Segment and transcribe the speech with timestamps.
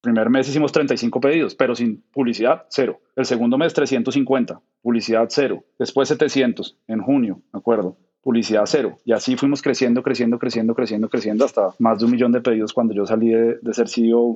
[0.00, 3.00] primer mes hicimos 35 pedidos, pero sin publicidad, cero.
[3.16, 5.64] El segundo mes 350, publicidad cero.
[5.78, 7.96] Después 700 en junio, ¿me acuerdo?
[8.22, 8.98] Publicidad cero.
[9.04, 12.72] Y así fuimos creciendo, creciendo, creciendo, creciendo, creciendo hasta más de un millón de pedidos
[12.72, 14.34] cuando yo salí de, de ser CEO.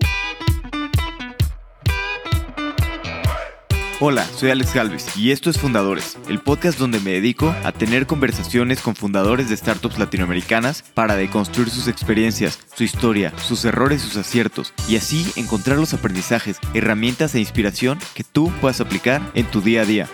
[4.05, 8.09] Hola, soy Alex Galvez y esto es Fundadores, el podcast donde me dedico a tener
[8.09, 14.17] conversaciones con fundadores de startups latinoamericanas para deconstruir sus experiencias, su historia, sus errores, sus
[14.17, 19.61] aciertos y así encontrar los aprendizajes, herramientas e inspiración que tú puedas aplicar en tu
[19.61, 20.09] día a día.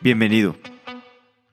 [0.00, 0.54] Bienvenido.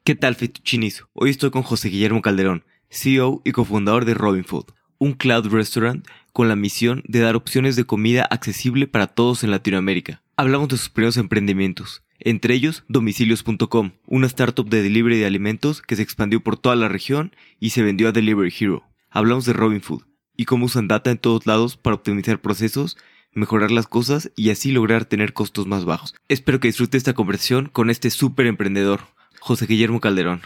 [0.03, 1.05] ¿Qué tal, Fettuchinis?
[1.13, 4.65] Hoy estoy con José Guillermo Calderón, CEO y cofundador de Robin Food,
[4.99, 9.49] un cloud restaurant con la misión de dar opciones de comida accesible para todos en
[9.49, 15.81] Latinoamérica hablamos de sus primeros emprendimientos, entre ellos domicilios.com, una startup de delivery de alimentos
[15.81, 18.83] que se expandió por toda la región y se vendió a Delivery Hero.
[19.09, 20.03] Hablamos de Robin Food
[20.37, 22.97] y cómo usan data en todos lados para optimizar procesos,
[23.33, 26.15] mejorar las cosas y así lograr tener costos más bajos.
[26.29, 29.01] Espero que disfrute esta conversación con este súper emprendedor,
[29.41, 30.39] José Guillermo Calderón.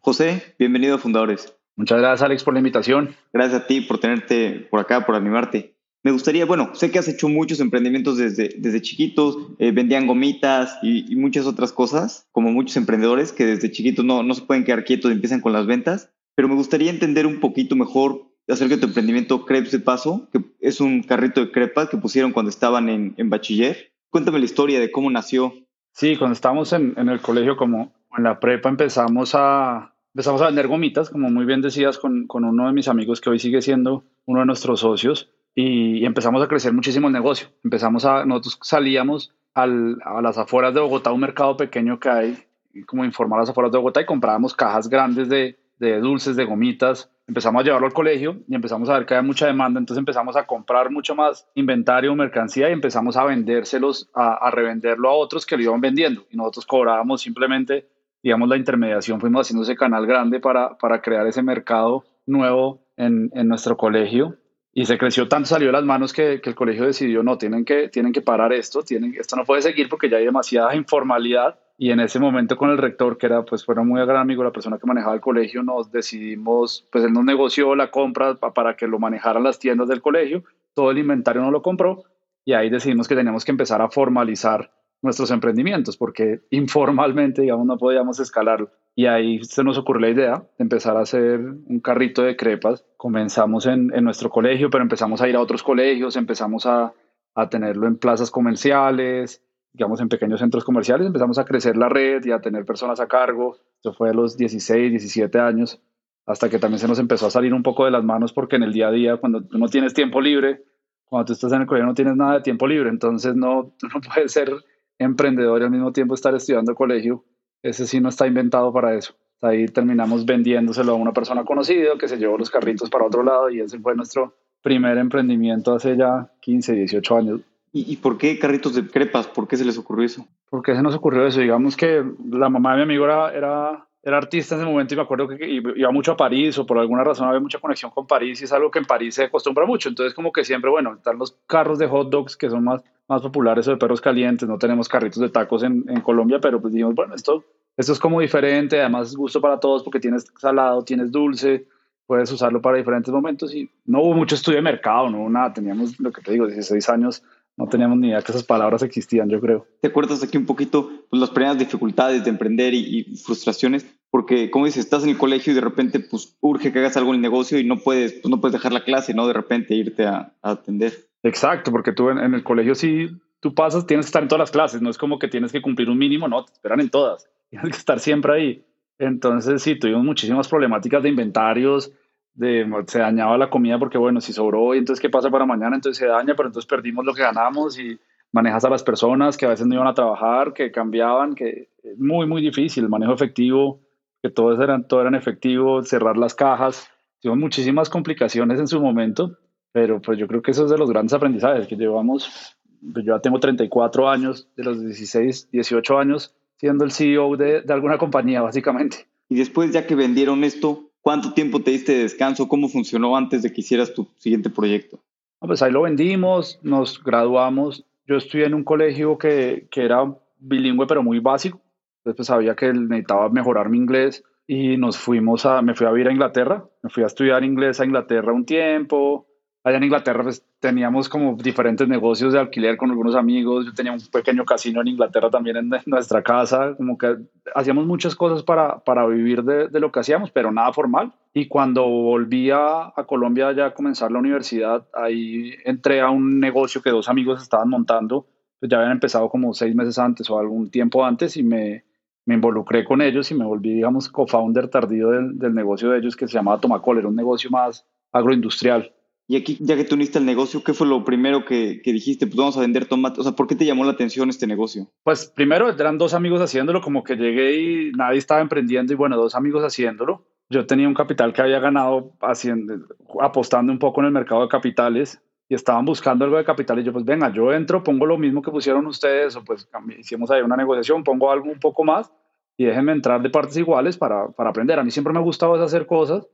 [0.00, 1.54] José, bienvenido a Fundadores.
[1.76, 3.14] Muchas gracias Alex por la invitación.
[3.32, 5.76] Gracias a ti por tenerte por acá, por animarte.
[6.02, 10.78] Me gustaría, bueno, sé que has hecho muchos emprendimientos desde, desde chiquitos, eh, vendían gomitas
[10.82, 14.84] y, muchas otras cosas, como muchos emprendedores que desde chiquitos no, no se pueden quedar
[14.84, 18.80] quietos y empiezan con las ventas, pero me gustaría entender un poquito mejor acerca de
[18.80, 22.88] tu emprendimiento Crepes de Paso, que es un carrito de crepas que pusieron cuando estaban
[22.88, 23.92] en, en bachiller.
[24.08, 25.52] Cuéntame la historia de cómo nació.
[25.92, 30.46] Sí, cuando estábamos en, en el colegio, como en la prepa, empezamos a, empezamos a
[30.46, 33.60] vender gomitas, como muy bien decías, con, con uno de mis amigos que hoy sigue
[33.60, 37.48] siendo uno de nuestros socios y, empezamos a crecer muchísimo el negocio.
[37.64, 42.38] Empezamos a, nosotros salíamos al, a las afueras de Bogotá, un mercado pequeño que hay,
[42.86, 45.56] como informar a las afueras de Bogotá, y comprábamos cajas grandes de,
[46.00, 47.10] dulces, de gomitas.
[47.26, 50.36] Empezamos a llevarlo al colegio y empezamos a ver que había mucha demanda, entonces empezamos
[50.36, 55.46] a comprar mucho más inventario, mercancía y empezamos a vendérselos, a, a revenderlo a otros
[55.46, 56.26] que lo iban vendiendo.
[56.30, 57.86] Y nosotros cobrábamos simplemente,
[58.22, 63.30] digamos, la intermediación, fuimos haciendo ese canal grande para, para crear ese mercado nuevo en
[63.48, 64.36] nuestro colegio
[64.72, 67.88] y se creció tanto, salió de las manos que, el colegio decidió, no, tienen que,
[67.88, 71.58] tienen que parar esto, tienen, esto no puede seguir porque ya hay demasiada informalidad.
[71.76, 74.52] Y en ese momento con el rector, que era, pues, fuera muy gran amigo, la
[74.52, 78.86] persona que manejaba el colegio, nos decidimos, pues él nos negoció la compra para que
[78.86, 80.44] lo manejaran las tiendas del colegio,
[80.74, 82.04] todo el inventario no lo compró
[82.44, 84.70] y ahí decidimos que teníamos que empezar a formalizar
[85.02, 88.70] nuestros emprendimientos porque informalmente, digamos, no podíamos escalarlo.
[88.94, 92.84] Y ahí se nos ocurrió la idea de empezar a hacer un carrito de crepas.
[92.96, 96.92] Comenzamos en, en nuestro colegio, pero empezamos a ir a otros colegios, empezamos a,
[97.34, 102.24] a tenerlo en plazas comerciales, digamos, en pequeños centros comerciales, empezamos a crecer la red
[102.24, 103.56] y a tener personas a cargo.
[103.80, 105.80] Eso fue a los 16, 17 años,
[106.26, 108.64] hasta que también se nos empezó a salir un poco de las manos porque en
[108.64, 110.64] el día a día, cuando no tienes tiempo libre,
[111.04, 114.00] cuando tú estás en el colegio no tienes nada de tiempo libre, entonces no, no
[114.00, 114.52] puedes ser
[115.00, 117.24] emprendedor y al mismo tiempo estar estudiando colegio,
[117.62, 119.14] ese sí no está inventado para eso.
[119.42, 123.50] Ahí terminamos vendiéndoselo a una persona conocida que se llevó los carritos para otro lado
[123.50, 127.40] y ese fue nuestro primer emprendimiento hace ya 15, 18 años.
[127.72, 129.28] ¿Y, por qué carritos de crepas?
[129.28, 130.26] ¿Por qué se les ocurrió eso?
[130.50, 131.40] ¿Por qué se nos ocurrió eso?
[131.40, 134.96] Digamos que la mamá de mi amigo era, era, era artista en ese momento y
[134.96, 138.06] me acuerdo que iba mucho a París o por alguna razón había mucha conexión con
[138.06, 139.90] París y es algo que en París se acostumbra mucho.
[139.90, 143.20] Entonces como que siempre, bueno, están los carros de hot dogs que son más, más
[143.20, 146.72] populares o de perros calientes, no tenemos carritos de tacos en, en Colombia, pero pues
[146.72, 147.44] dijimos, bueno, esto,
[147.76, 151.66] esto es como diferente, además es gusto para todos porque tienes salado, tienes dulce,
[152.06, 155.52] puedes usarlo para diferentes momentos y no hubo mucho estudio de mercado, no hubo nada,
[155.52, 157.22] teníamos lo que te digo, 16 años
[157.60, 159.66] no teníamos ni idea que esas palabras existían, yo creo.
[159.82, 163.86] ¿Te acuerdas aquí un poquito pues, las primeras dificultades de emprender y, frustraciones?
[164.10, 167.10] Porque, como dices, estás en el colegio y de repente pues urge que hagas algo
[167.10, 169.26] en el negocio y no puedes, pues, no puedes dejar la clase, ¿no?
[169.26, 170.94] De repente irte a, atender.
[171.22, 173.10] Exacto, porque tú en, el colegio sí,
[173.40, 175.60] tú pasas, tienes que estar en todas las clases, no es como que tienes que
[175.60, 178.64] cumplir un mínimo, no, te esperan en todas, tienes que estar siempre ahí.
[178.98, 181.92] Entonces sí, tuvimos muchísimas problemáticas de inventarios,
[182.34, 185.76] de, se dañaba la comida porque, bueno, si sobró, y entonces, ¿qué pasa para mañana?
[185.76, 187.98] Entonces se daña, pero entonces perdimos lo que ganamos y
[188.32, 191.98] manejas a las personas que a veces no iban a trabajar, que cambiaban, que es
[191.98, 193.80] muy, muy difícil, el manejo efectivo,
[194.22, 196.88] que todo era, todo era en efectivo, cerrar las cajas,
[197.20, 199.38] tuvimos muchísimas complicaciones en su momento,
[199.72, 202.56] pero pues yo creo que eso es de los grandes aprendizajes que llevamos,
[202.92, 207.62] pues yo ya tengo 34 años, de los 16, 18 años, siendo el CEO de,
[207.62, 209.08] de alguna compañía, básicamente.
[209.28, 212.48] Y después, ya que vendieron esto, ¿Cuánto tiempo te diste de descanso?
[212.48, 215.00] ¿Cómo funcionó antes de que hicieras tu siguiente proyecto?
[215.40, 217.86] Pues ahí lo vendimos, nos graduamos.
[218.06, 221.60] Yo estudié en un colegio que, que era bilingüe, pero muy básico.
[222.00, 225.92] Entonces pues, sabía que necesitaba mejorar mi inglés y nos fuimos a, me fui a
[225.92, 226.64] vivir a Inglaterra.
[226.82, 229.26] Me fui a estudiar inglés a Inglaterra un tiempo.
[229.62, 233.66] Allá en Inglaterra pues, teníamos como diferentes negocios de alquiler con algunos amigos.
[233.66, 236.74] Yo tenía un pequeño casino en Inglaterra también en nuestra casa.
[236.76, 237.16] Como que
[237.54, 241.12] hacíamos muchas cosas para, para vivir de, de lo que hacíamos, pero nada formal.
[241.32, 246.40] Y cuando volví a, a, Colombia ya a comenzar la universidad, ahí entré a un
[246.40, 248.26] negocio que dos amigos estaban montando.
[248.58, 251.84] Pues ya habían empezado como seis meses antes o algún tiempo antes y me,
[252.26, 256.14] me involucré con ellos y me volví, digamos, co-founder tardío del, del, negocio de ellos
[256.14, 256.98] que se llamaba Tomacol.
[256.98, 258.92] Era un negocio más agroindustrial.
[259.30, 262.26] Y aquí, ya que tú uniste el negocio, ¿qué fue lo primero que, dijiste?
[262.26, 263.20] Pues vamos a vender tomates.
[263.20, 264.88] O sea, ¿por qué te llamó la atención este negocio?
[265.04, 269.16] Pues primero eran dos amigos haciéndolo, como que llegué y nadie estaba emprendiendo y bueno,
[269.16, 270.26] dos amigos haciéndolo.
[270.48, 272.74] Yo tenía un capital que había ganado haciendo,
[273.20, 276.82] apostando un poco en el mercado de capitales y estaban buscando algo de capital y
[276.82, 280.42] yo pues venga, yo entro, pongo lo mismo que pusieron ustedes o pues hicimos ahí
[280.42, 282.12] una negociación, pongo algo un poco más
[282.56, 284.80] y déjenme entrar de partes iguales para, para aprender.
[284.80, 286.26] A mí siempre me ha gustado hacer cosas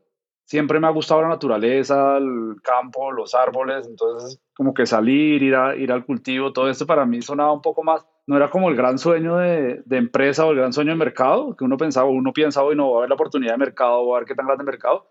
[0.47, 5.55] siempre me ha gustado la naturaleza, el campo, los árboles, entonces como que salir, ir,
[5.55, 8.71] a, ir al cultivo, todo esto para mí sonaba un poco más, no era como
[8.71, 12.09] el gran sueño de, de empresa o el gran sueño de mercado, que uno pensaba,
[12.09, 14.35] uno pensaba, y no, va a haber la oportunidad de mercado, va a ver qué
[14.35, 15.07] tan grande el mercado,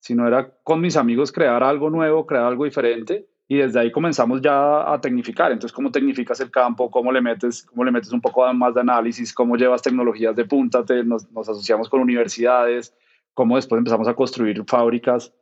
[0.00, 4.42] sino era con mis amigos crear algo nuevo, crear algo diferente, y desde ahí comenzamos
[4.42, 5.50] ya a tecnificar.
[5.52, 6.90] Entonces, ¿cómo tecnificas el campo?
[6.90, 9.32] ¿Cómo le metes, cómo le metes un poco más de análisis?
[9.32, 10.84] ¿Cómo llevas tecnologías de punta?
[11.06, 12.94] nos, nos asociamos con universidades,
[13.38, 15.32] cómo después empezamos a construir fábricas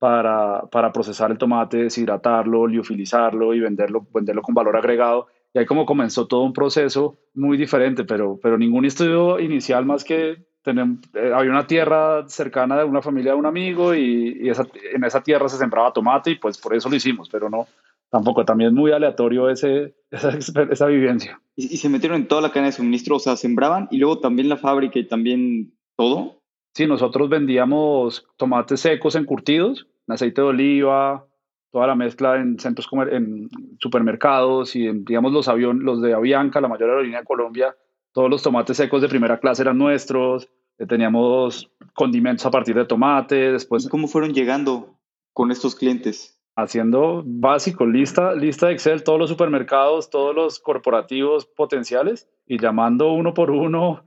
[0.00, 5.28] para, para procesar el tomate, deshidratarlo, liofilizarlo y venderlo, venderlo con valor agregado.
[5.54, 10.02] Y ahí como comenzó todo un proceso muy diferente, pero, pero ningún estudio inicial más
[10.02, 10.84] que tener,
[11.14, 15.04] eh, había una tierra cercana de una familia de un amigo y, y esa, en
[15.04, 17.68] esa tierra se sembraba tomate y pues por eso lo hicimos, pero no,
[18.10, 20.36] tampoco, también es muy aleatorio ese, esa,
[20.72, 21.40] esa vivencia.
[21.54, 23.14] ¿Y, ¿Y, se metieron en toda la cadena de suministro?
[23.14, 26.42] O sea, sembraban y luego también la fábrica y también todo.
[26.74, 31.24] Sí, nosotros vendíamos tomates secos encurtidos, en aceite de oliva,
[31.70, 33.48] toda la mezcla en centros como en
[33.78, 37.76] supermercados y en, digamos los aviones, los de Avianca, la mayor aerolínea de Colombia,
[38.12, 40.48] todos los tomates secos de primera clase eran nuestros,
[40.78, 43.86] eh, teníamos condimentos a partir de tomate, después...
[43.86, 44.98] ¿Y ¿Cómo fueron llegando
[45.32, 46.40] con estos clientes?
[46.56, 53.12] Haciendo básico, lista, lista de Excel, todos los supermercados, todos los corporativos potenciales y llamando
[53.12, 54.04] uno por uno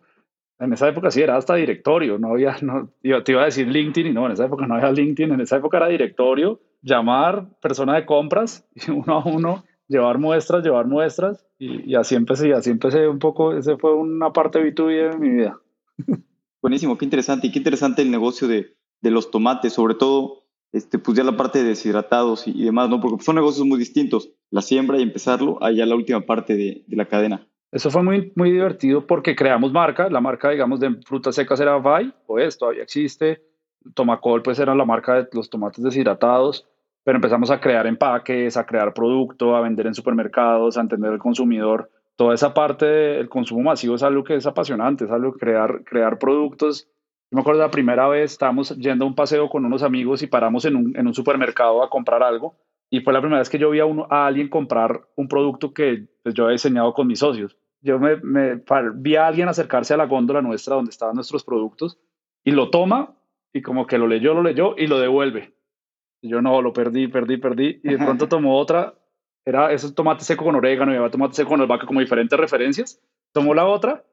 [0.60, 4.12] en esa época sí era hasta directorio, no había, no, te iba a decir LinkedIn
[4.12, 7.96] y no, en esa época no había LinkedIn, en esa época era directorio, llamar persona
[7.96, 12.70] de compras uno a uno, llevar muestras, llevar muestras y, y así empecé, y así
[12.70, 15.60] empecé un poco, ese fue una parte B2B de mi vida.
[16.62, 21.00] Buenísimo, qué interesante y qué interesante el negocio de, de los tomates, sobre todo este,
[21.00, 23.00] pues ya la parte de deshidratados y, y demás, ¿no?
[23.00, 26.96] Porque son negocios muy distintos, la siembra y empezarlo, allá la última parte de, de
[26.96, 27.48] la cadena.
[27.72, 30.10] Eso fue muy, muy divertido porque creamos marca.
[30.10, 33.42] La marca, digamos, de frutas secas era Vai, o esto todavía existe.
[33.94, 36.66] Tomacol, pues era la marca de los tomates deshidratados.
[37.04, 41.20] Pero empezamos a crear empaques, a crear producto, a vender en supermercados, a entender el
[41.20, 41.90] consumidor.
[42.16, 46.18] Toda esa parte del consumo masivo es algo que es apasionante, es algo crear, crear
[46.20, 46.88] productos.
[47.30, 50.28] Yo me acuerdo la primera vez, estábamos yendo a un paseo con unos amigos y
[50.28, 52.56] paramos en un, en un supermercado a comprar algo
[52.90, 55.74] y fue la primera vez que yo vi a, uno, a alguien comprar un producto
[55.74, 57.58] que pues, yo había diseñado con mis socios.
[57.82, 58.62] Yo me, me,
[58.96, 62.00] vi a alguien acercarse a la góndola nuestra donde estaban nuestros productos
[62.44, 63.14] y lo toma
[63.54, 65.54] y como que lo leyó, lo leyó y lo devuelve.
[66.22, 67.80] Y yo no, lo perdí, perdí, perdí.
[67.84, 68.96] Y de pronto tomó otra,
[69.46, 73.02] era ese tomate seco con orégano y había tomate seco con albahaca, como diferentes referencias.
[73.34, 74.04] Tomó la otra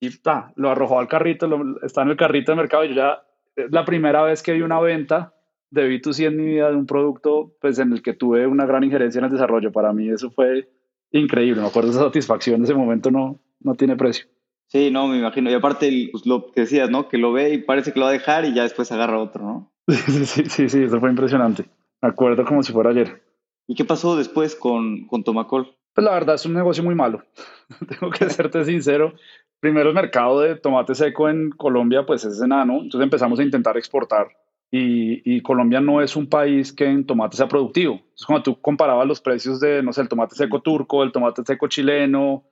[0.00, 2.94] y ta, lo arrojó al carrito, lo, está en el carrito de mercado y yo
[2.94, 3.22] ya,
[3.56, 5.34] es la primera vez que vi una venta
[5.72, 8.84] de B2C en mi vida de un producto pues, en el que tuve una gran
[8.84, 9.72] injerencia en el desarrollo.
[9.72, 10.68] Para mí eso fue
[11.10, 11.62] increíble.
[11.62, 14.26] Me acuerdo de esa satisfacción de ese momento no, no tiene precio.
[14.68, 15.50] Sí, no, me imagino.
[15.50, 17.08] Y aparte, pues, lo que decías, ¿no?
[17.08, 19.44] Que lo ve y parece que lo va a dejar y ya después agarra otro,
[19.44, 19.72] ¿no?
[19.88, 21.64] Sí, sí, sí, sí, eso fue impresionante.
[22.00, 23.22] Me acuerdo como si fuera ayer.
[23.66, 25.74] ¿Y qué pasó después con, con Tomacol?
[25.94, 27.22] Pues la verdad es un negocio muy malo.
[27.88, 29.14] Tengo que serte sincero.
[29.60, 33.76] Primero el mercado de tomate seco en Colombia pues es enano, entonces empezamos a intentar
[33.76, 34.28] exportar
[34.74, 38.00] y, y, Colombia no es un país que en tomate sea productivo.
[38.16, 41.42] Es cuando tú comparabas los precios de, no sé, el tomate seco turco, el tomate
[41.44, 42.44] seco chileno,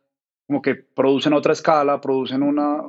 [0.46, 2.82] como que producen a otra escala, producen una...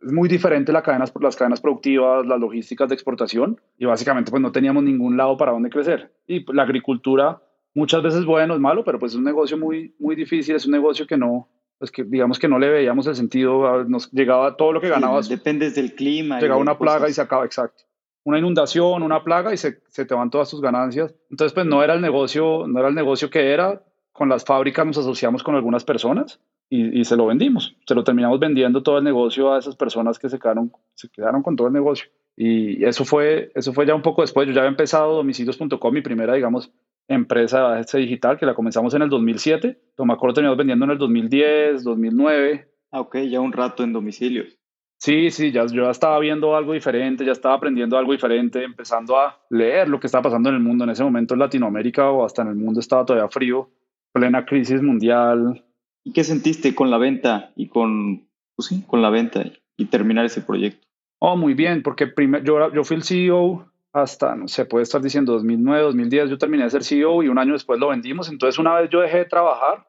[0.00, 4.40] Es muy diferente la cadenas, las cadenas productivas, las logísticas de exportación y básicamente pues
[4.40, 6.12] no teníamos ningún lado para dónde crecer.
[6.28, 7.42] Y la agricultura
[7.74, 10.72] muchas veces bueno, es malo, pero pues es un negocio muy, muy difícil, es un
[10.72, 14.72] negocio que no, pues que digamos que no le veíamos el sentido, nos llegaba todo
[14.72, 15.26] lo que ganabas.
[15.26, 16.38] Sí, dependes del clima.
[16.38, 17.10] Llegaba una plaga cosas.
[17.10, 17.82] y se acaba, exacto
[18.24, 21.14] una inundación, una plaga y se, se, te van todas tus ganancias.
[21.30, 23.82] Entonces, pues no era el negocio, no era el negocio que era.
[24.12, 26.38] Con las fábricas nos asociamos con algunas personas
[26.68, 27.76] y, y, se lo vendimos.
[27.86, 31.42] Se lo terminamos vendiendo todo el negocio a esas personas que se quedaron, se quedaron
[31.42, 32.10] con todo el negocio.
[32.36, 34.46] Y eso fue, eso fue ya un poco después.
[34.46, 36.70] Yo ya había empezado domicilios.com, mi primera, digamos,
[37.08, 39.80] empresa de digital que la comenzamos en el 2007.
[39.96, 42.68] Tomacorro terminamos vendiendo en el 2010, 2009.
[42.90, 44.58] Ah, ok, ya un rato en domicilios.
[45.04, 49.18] Sí, sí, ya, yo ya estaba viendo algo diferente, ya estaba aprendiendo algo diferente, empezando
[49.18, 50.84] a leer lo que estaba pasando en el mundo.
[50.84, 53.68] En ese momento en Latinoamérica o hasta en el mundo estaba todavía frío,
[54.12, 55.64] plena crisis mundial.
[56.04, 59.42] ¿Y qué sentiste con la venta y con, pues sí, con la venta
[59.76, 60.86] y terminar ese proyecto?
[61.18, 65.02] Oh, muy bien, porque primer, yo, yo fui el CEO hasta, no sé, puede estar
[65.02, 68.28] diciendo 2009, 2010, yo terminé de ser CEO y un año después lo vendimos.
[68.30, 69.84] Entonces, una vez yo dejé de trabajar,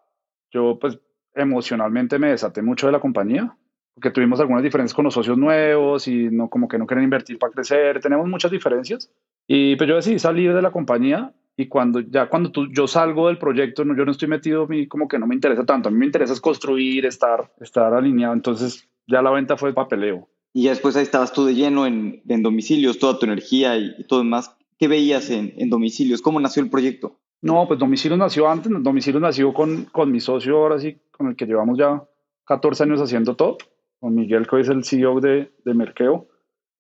[0.50, 0.98] yo pues
[1.36, 3.56] emocionalmente me desaté mucho de la compañía,
[3.94, 7.38] porque tuvimos algunas diferencias con los socios nuevos y no como que no quieren invertir
[7.38, 9.12] para crecer, tenemos muchas diferencias.
[9.48, 13.28] Y pues yo decidí salir de la compañía y cuando ya cuando tú, yo salgo
[13.28, 15.98] del proyecto, no, yo no estoy metido, como que no me interesa tanto, a mí
[15.98, 20.28] me interesa es construir, estar, estar alineado, entonces ya la venta fue papeleo.
[20.54, 24.20] Y después ahí estabas tú de lleno en, en domicilios, toda tu energía y, todo
[24.20, 24.56] demás.
[24.78, 26.22] ¿Qué veías en, en, domicilios?
[26.22, 27.20] ¿Cómo nació el proyecto?
[27.42, 28.72] No, pues domicilios nació antes.
[28.82, 32.04] Domicilios nació con, con mi socio, ahora sí, con el que llevamos ya
[32.46, 33.58] 14 años haciendo todo,
[34.04, 36.28] con Miguel, que es el CEO de, de Merkeo.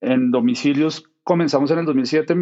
[0.01, 2.35] En domicilios comenzamos en el 2007.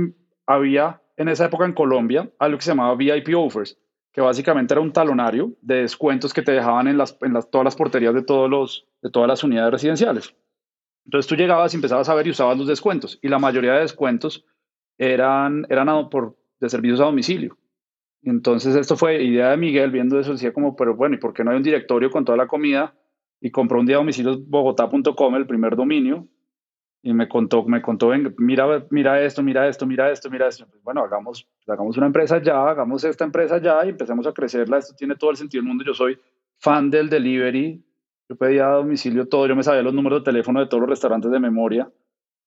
[0.48, 3.78] Había en esa época en Colombia algo que se llamaba VIP Offers,
[4.12, 7.64] que básicamente era un talonario de descuentos que te dejaban en, las, en las, todas
[7.64, 10.36] las porterías de, todos los, de todas las unidades residenciales.
[11.06, 13.20] Entonces tú llegabas y empezabas a ver y usabas los descuentos.
[13.22, 14.48] Y la mayoría de descuentos
[14.98, 17.56] eran, eran por, de servicios a domicilio.
[18.24, 21.44] Entonces esto fue idea de Miguel viendo eso, decía como, pero bueno, ¿y por qué
[21.44, 22.96] no hay un directorio con toda la comida?
[23.42, 26.28] Y compró un día domicilios bogotá.com, el primer dominio,
[27.04, 30.68] y me contó, me contó, mira, mira esto, mira esto, mira esto, mira esto.
[30.70, 34.78] Pues, bueno, hagamos, hagamos una empresa ya, hagamos esta empresa ya y empecemos a crecerla.
[34.78, 35.84] Esto tiene todo el sentido del mundo.
[35.84, 36.20] Yo soy
[36.60, 37.84] fan del delivery,
[38.30, 40.90] yo pedía a domicilio todo, yo me sabía los números de teléfono de todos los
[40.90, 41.92] restaurantes de memoria.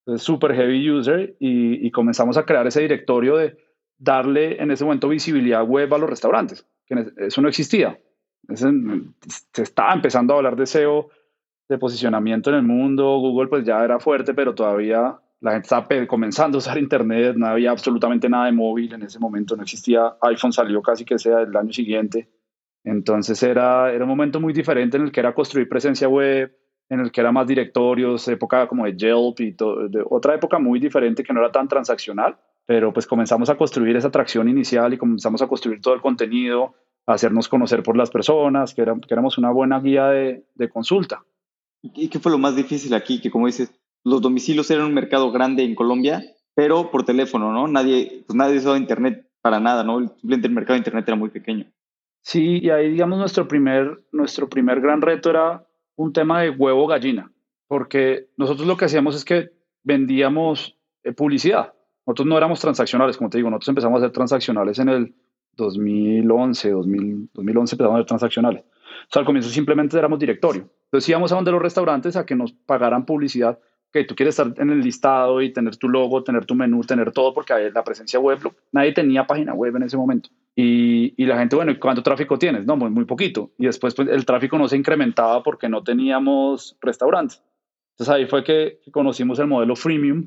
[0.06, 3.56] Entonces, súper heavy user y, comenzamos a crear ese directorio de
[3.98, 7.98] darle en ese momento visibilidad web a los restaurantes, que eso no existía.
[8.54, 11.10] Se estaba empezando a hablar de SEO,
[11.68, 15.86] de posicionamiento en el mundo, Google pues ya era fuerte, pero todavía la gente estaba
[16.06, 20.16] comenzando a usar Internet, no había absolutamente nada de móvil en ese momento, no existía,
[20.22, 22.28] iPhone salió casi que sea el año siguiente.
[22.82, 26.54] Entonces era, era un momento muy diferente en el que era construir presencia web,
[26.88, 30.78] en el que era más directorios, época como de Yelp y de otra época muy
[30.78, 32.36] diferente que no era tan transaccional,
[32.66, 36.74] pero pues comenzamos a construir esa atracción inicial y comenzamos a construir todo el contenido,
[37.06, 41.24] hacernos conocer por las personas, que, era, que éramos una buena guía de, de consulta.
[41.82, 43.20] ¿Y qué fue lo más difícil aquí?
[43.20, 43.72] Que como dices,
[44.04, 46.22] los domicilios eran un mercado grande en Colombia,
[46.54, 47.68] pero por teléfono, ¿no?
[47.68, 49.98] Nadie, pues nadie usaba internet para nada, ¿no?
[50.00, 51.66] Simplemente el mercado de internet era muy pequeño.
[52.22, 56.86] Sí, y ahí, digamos, nuestro primer, nuestro primer gran reto era un tema de huevo
[56.86, 57.30] gallina,
[57.66, 59.50] porque nosotros lo que hacíamos es que
[59.82, 61.74] vendíamos eh, publicidad.
[62.06, 65.14] Nosotros no éramos transaccionales, como te digo, nosotros empezamos a ser transaccionales en el
[65.56, 68.64] 2011, 2000, 2011 empezamos a ser transaccionales.
[68.64, 70.68] O sea, al comienzo simplemente éramos directorio.
[70.86, 73.58] Entonces íbamos a donde los restaurantes a que nos pagaran publicidad
[73.94, 77.12] que tú quieres estar en el listado y tener tu logo, tener tu menú, tener
[77.12, 78.40] todo, porque la presencia web,
[78.72, 80.30] nadie tenía página web en ese momento.
[80.56, 82.66] Y, y la gente, bueno, ¿cuánto tráfico tienes?
[82.66, 83.52] No, muy, muy poquito.
[83.56, 87.40] Y después pues, el tráfico no se incrementaba porque no teníamos restaurantes.
[87.92, 90.26] Entonces ahí fue que conocimos el modelo freemium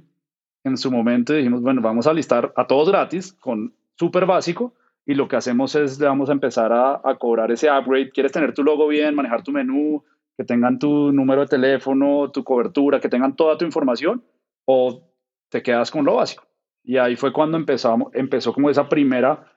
[0.63, 4.74] en su momento y dijimos, bueno, vamos a listar a todos gratis con súper básico
[5.07, 8.11] y lo que hacemos es, le vamos a empezar a, a cobrar ese upgrade.
[8.11, 10.03] ¿Quieres tener tu logo bien, manejar tu menú,
[10.35, 14.21] que tengan tu número de teléfono, tu cobertura, que tengan toda tu información,
[14.65, 15.01] o
[15.49, 16.45] te quedas con lo básico.
[16.83, 19.49] Y ahí fue cuando empezamos, empezó como esa primera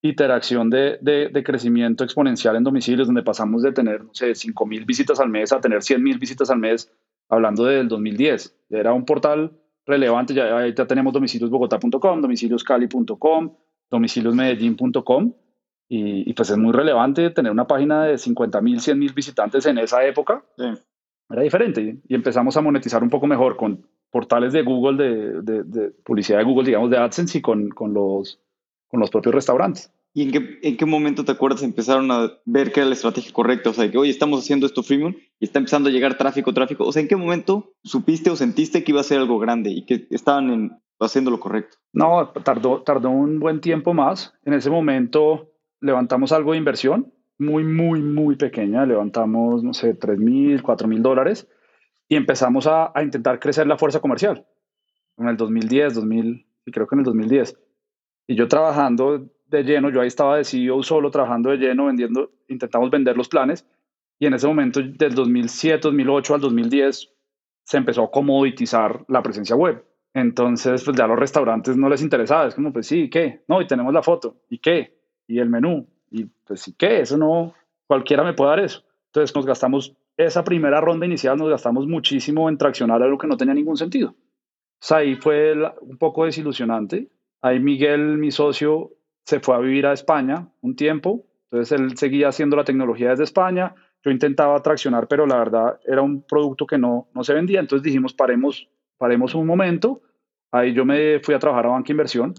[0.00, 4.86] interacción de, de, crecimiento exponencial en domicilios, donde pasamos de tener, no sé, 5 mil
[4.86, 6.92] visitas al mes a tener 100 mil visitas al mes,
[7.28, 8.56] hablando del 2010.
[8.70, 9.52] Era un portal
[9.86, 13.54] relevante, ya, ya tenemos domiciliosbogotá.com, domicilioscali.com,
[13.90, 15.34] domiciliosmedellín.com,
[15.88, 19.78] y, pues es muy relevante tener una página de 50 mil, 100 mil visitantes en
[19.78, 20.44] esa época.
[21.30, 25.90] Era diferente y empezamos a monetizar un poco mejor con portales de Google, de, de,
[26.04, 28.40] publicidad de Google, digamos, de AdSense y con, con, los,
[28.88, 29.92] con los propios restaurantes.
[30.12, 33.32] ¿Y en qué, en qué momento te acuerdas empezaron a ver que era la estrategia
[33.32, 33.70] correcta?
[33.70, 36.84] O sea, que hoy estamos haciendo esto freemium y está empezando a llegar tráfico, tráfico.
[36.84, 39.84] O sea, ¿en qué momento supiste o sentiste que iba a ser algo grande y
[39.84, 41.76] que estaban en, haciendo lo correcto?
[41.92, 44.34] No, tardó, tardó un buen tiempo más.
[44.44, 50.18] En ese momento levantamos algo de inversión, muy, muy, muy pequeña, levantamos, no sé, 3
[50.18, 51.48] mil, 4 mil dólares
[52.08, 54.46] y empezamos a, intentar crecer la fuerza comercial.
[55.16, 57.58] En el 2010, 2000, y creo que en el 2010.
[58.26, 62.30] Y yo trabajando de lleno, yo ahí estaba de CEO solo, trabajando de lleno, vendiendo,
[62.48, 63.66] intentamos vender los planes.
[64.18, 67.10] Y en ese momento, del 2007, 2008 al 2010,
[67.64, 69.84] se empezó a comoditizar la presencia web.
[70.14, 72.46] Entonces, pues ya a los restaurantes no les interesaba.
[72.46, 73.42] Es como, pues sí, ¿qué?
[73.48, 74.36] No, y tenemos la foto.
[74.48, 74.94] ¿Y qué?
[75.26, 75.86] y el menú.
[76.10, 77.00] Y pues, ¿qué?
[77.00, 77.54] Eso no,
[77.86, 78.84] cualquiera me puede dar eso.
[79.06, 83.36] Entonces nos gastamos esa primera ronda inicial, nos gastamos muchísimo en traccionar algo que no
[83.36, 84.14] tenía ningún sentido.
[84.90, 87.08] O ahí fue un poco desilusionante.
[87.40, 88.92] Ahí Miguel, mi socio,
[89.24, 91.26] se fue a vivir a España un tiempo.
[91.50, 93.74] Entonces él seguía haciendo la tecnología desde España.
[94.02, 97.60] Yo intentaba traccionar, pero la verdad era un producto que no, no se vendía.
[97.60, 100.02] Entonces dijimos, paremos, paremos un momento.
[100.52, 102.34] Ahí yo me fui a trabajar a banca inversión.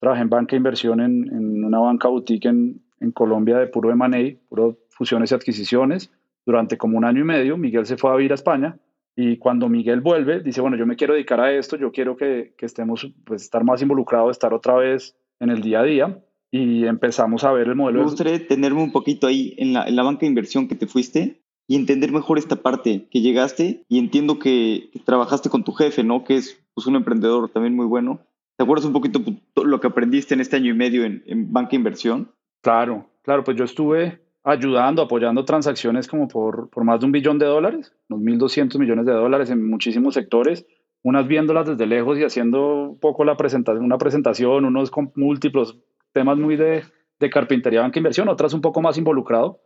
[0.00, 4.38] Trabajé en banca inversión en, en una banca boutique en, en Colombia de puro M&A,
[4.48, 6.12] puro fusiones y adquisiciones.
[6.46, 8.78] Durante como un año y medio, Miguel se fue a vivir a España
[9.16, 12.54] y cuando Miguel vuelve, dice, bueno, yo me quiero dedicar a esto, yo quiero que,
[12.56, 16.18] que estemos, pues, estar más involucrados, estar otra vez en el día a día
[16.50, 17.98] y empezamos a ver el modelo.
[17.98, 20.86] Me gustaría tenerme un poquito ahí en la, en la banca de inversión que te
[20.86, 21.39] fuiste
[21.70, 26.24] y entender mejor esta parte que llegaste y entiendo que, trabajaste con tu jefe, ¿no?
[26.24, 28.18] Que es pues, un emprendedor también muy bueno.
[28.56, 29.36] ¿Te acuerdas un poquito pues,
[29.68, 32.32] lo que aprendiste en este año y medio en, en banca de inversión?
[32.60, 37.38] Claro, claro, pues yo estuve ayudando, apoyando transacciones como por, por más de un billón
[37.38, 40.66] de dólares, unos 1.200 millones de dólares en muchísimos sectores,
[41.04, 45.78] unas viéndolas desde lejos y haciendo un poco la presentación, una presentación, unos con múltiplos
[46.12, 46.82] temas muy de,
[47.20, 49.60] de carpintería, banca inversión, otras un poco más involucrado.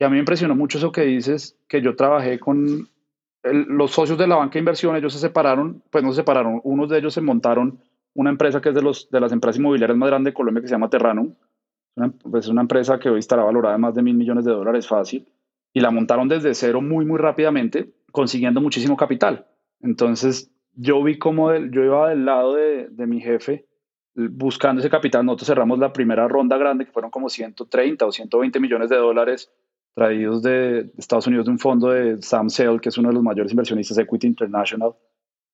[0.00, 2.88] Y a mí me impresionó mucho eso que dices, que yo trabajé con
[3.42, 6.98] los socios de la banca inversión, ellos se separaron, pues no se separaron, unos de
[6.98, 7.78] ellos se montaron
[8.14, 10.68] una empresa que es de, los, de las empresas inmobiliarias más grandes de Colombia que
[10.68, 11.36] se llama Terrano,
[11.96, 14.88] una, pues una empresa que hoy estará valorada en más de mil millones de dólares
[14.88, 15.28] fácil,
[15.72, 19.46] y la montaron desde cero muy, muy rápidamente, consiguiendo muchísimo capital.
[19.80, 23.66] Entonces, yo vi cómo yo iba del lado de, de, mi jefe
[24.14, 25.24] buscando ese capital.
[25.24, 29.52] Nosotros cerramos la primera ronda grande, que fueron como 130 o 120 millones de dólares
[29.94, 33.22] traídos de, Estados Unidos de un fondo de Sam Sale, que es uno de los
[33.22, 34.94] mayores inversionistas, Equity International,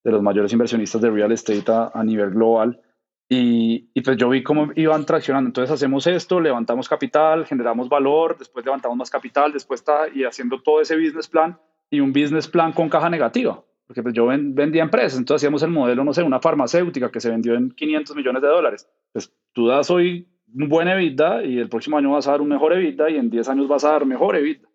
[0.04, 2.80] de los mayores inversionistas de real estate a, a nivel global.
[3.28, 5.48] Y, y, pues yo vi cómo iban traccionando.
[5.48, 10.62] Entonces hacemos esto, levantamos capital, generamos valor, después levantamos más capital, después está y haciendo
[10.62, 11.58] todo ese business plan
[11.90, 13.64] y un business plan con caja negativa.
[13.86, 17.30] Porque pues yo vendía empresas, entonces hacíamos el modelo, no sé, una farmacéutica que se
[17.30, 18.88] vendió en 500 millones de dólares.
[19.12, 22.48] Pues tú das hoy un buen EBITDA y el próximo año vas a dar un
[22.48, 24.68] mejor EBITDA y en 10 años vas a dar mejor EBITDA.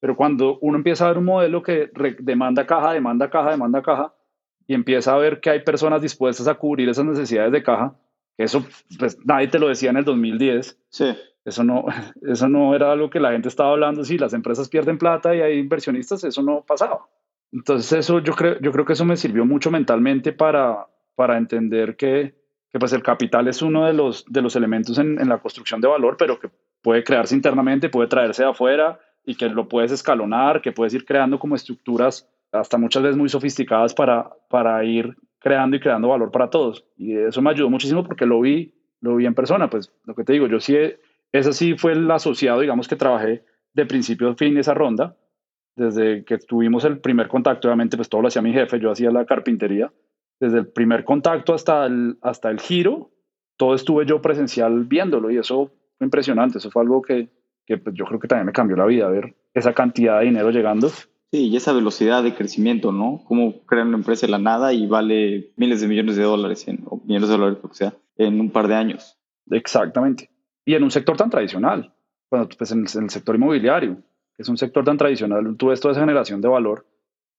[0.00, 4.12] Pero cuando uno empieza a ver un modelo que demanda caja, demanda caja, demanda caja,
[4.66, 7.96] y empieza a ver que hay personas dispuestas a cubrir esas necesidades de caja,
[8.36, 8.64] eso
[8.98, 10.78] pues nadie te lo decía en el 2010.
[10.88, 11.14] Sí.
[11.44, 11.84] Eso no,
[12.22, 15.40] eso no era algo que la gente estaba hablando, si las empresas pierden plata y
[15.40, 17.06] hay inversionistas, eso no pasaba.
[17.52, 21.96] Entonces eso yo creo, yo creo que eso me sirvió mucho mentalmente para, para entender
[21.96, 22.41] que,
[22.72, 25.80] que pues el capital es uno de los, de los elementos en, en la construcción
[25.80, 29.92] de valor, pero que puede crearse internamente, puede traerse de afuera y que lo puedes
[29.92, 35.16] escalonar, que puedes ir creando como estructuras hasta muchas veces muy sofisticadas para, para ir
[35.38, 36.84] creando y creando valor para todos.
[36.96, 39.68] Y eso me ayudó muchísimo porque lo vi, lo vi en persona.
[39.68, 40.76] Pues lo que te digo, yo sí,
[41.32, 45.16] ese sí fue el asociado, digamos, que trabajé de principio a fin esa ronda.
[45.74, 49.10] Desde que tuvimos el primer contacto, obviamente, pues todo lo hacía mi jefe, yo hacía
[49.10, 49.90] la carpintería.
[50.42, 53.12] Desde el primer contacto hasta el, hasta el giro,
[53.56, 56.58] todo estuve yo presencial viéndolo y eso fue impresionante.
[56.58, 57.28] Eso fue algo que,
[57.64, 60.50] que pues, yo creo que también me cambió la vida, ver esa cantidad de dinero
[60.50, 63.22] llegando Sí, y esa velocidad de crecimiento, ¿no?
[63.24, 66.80] Cómo crean una empresa de la nada y vale miles de millones de dólares, en,
[66.86, 69.16] o millones de dólares, lo que sea, en un par de años.
[69.48, 70.28] Exactamente.
[70.64, 71.94] Y en un sector tan tradicional,
[72.30, 73.96] bueno, pues en el, sector inmobiliario,
[74.36, 76.84] que es un sector tan tradicional, tú ves toda esa generación de valor,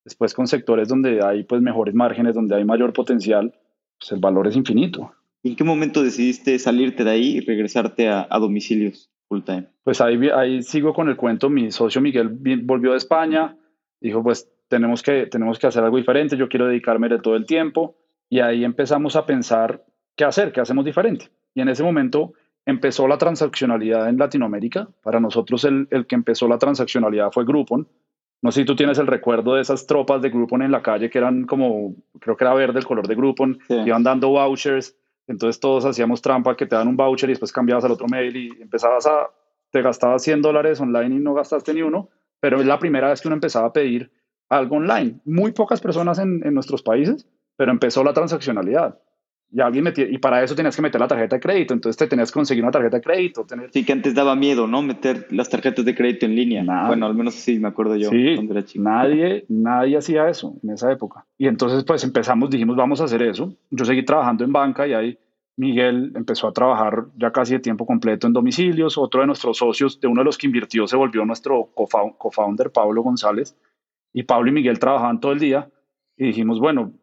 [0.04, 3.54] después con sectores donde hay pues mejores márgenes, donde hay mayor potencial,
[4.00, 5.14] pues el valor es infinito.
[5.42, 9.68] ¿Y en qué momento decidiste salirte de ahí y regresarte a, a domicilios full time?
[9.84, 12.30] Pues ahí, ahí sigo con el cuento, mi socio Miguel
[12.64, 13.58] volvió de España,
[14.00, 17.46] dijo, pues tenemos que, tenemos que hacer algo diferente, yo quiero dedicarme de todo el
[17.46, 17.96] tiempo.
[18.30, 19.84] Y ahí empezamos a pensar
[20.16, 21.30] qué hacer, qué hacemos diferente.
[21.54, 22.34] Y en ese momento
[22.66, 24.88] empezó la transaccionalidad en Latinoamérica.
[25.04, 27.88] Para nosotros el, el que empezó la transaccionalidad fue Groupon.
[28.44, 31.10] No sé si tú tienes el recuerdo de esas tropas de Groupon en la calle
[31.10, 35.62] que eran como, creo que era verde el color de Groupon, iban dando vouchers, entonces
[35.62, 38.50] todos hacíamos trampa que te dan un voucher y después cambiabas al otro mail y
[38.62, 39.30] empezabas a,
[39.72, 42.10] te gastabas 100 dólares online y no gastaste ni uno,
[42.42, 44.12] pero es la primera vez que uno empezaba a pedir
[44.50, 45.22] algo online.
[45.24, 47.26] Muy pocas personas en, nuestros países,
[47.56, 49.00] pero empezó la transaccionalidad.
[49.54, 52.08] Y, alguien metía, y para eso tenías que meter la tarjeta de crédito, entonces te
[52.08, 53.46] tenías que conseguir una tarjeta de crédito.
[53.46, 53.70] Tener...
[53.72, 54.82] Sí, que antes daba miedo, ¿no?
[54.82, 56.64] Meter las tarjetas de crédito en línea.
[56.88, 58.10] Bueno, al menos sí, me acuerdo yo.
[58.10, 58.38] Sí,
[58.76, 61.26] nadie, nadie hacía eso en esa época.
[61.38, 63.54] Y entonces pues empezamos, dijimos, vamos a hacer eso.
[63.70, 65.18] Yo seguí trabajando en banca y ahí
[65.56, 68.98] Miguel empezó a trabajar ya casi de tiempo completo en domicilios.
[68.98, 73.04] Otro de nuestros socios, de uno de los que invirtió, se volvió nuestro co-founder, Pablo
[73.04, 73.56] González.
[74.14, 75.70] Y Pablo y Miguel trabajaban todo el día.
[76.18, 76.94] Y dijimos, bueno,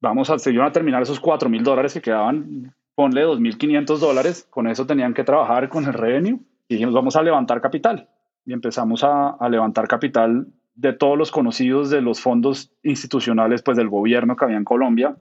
[0.00, 4.66] vamos a, seguir a terminar esos 4 mil dólares que quedaban ponle 2.500 dólares, con
[4.66, 8.08] eso tenían que trabajar con el revenue y dijimos, vamos a levantar capital.
[8.44, 13.76] Y empezamos a, a levantar capital de todos los conocidos de los fondos institucionales pues
[13.76, 15.16] del gobierno que había en Colombia.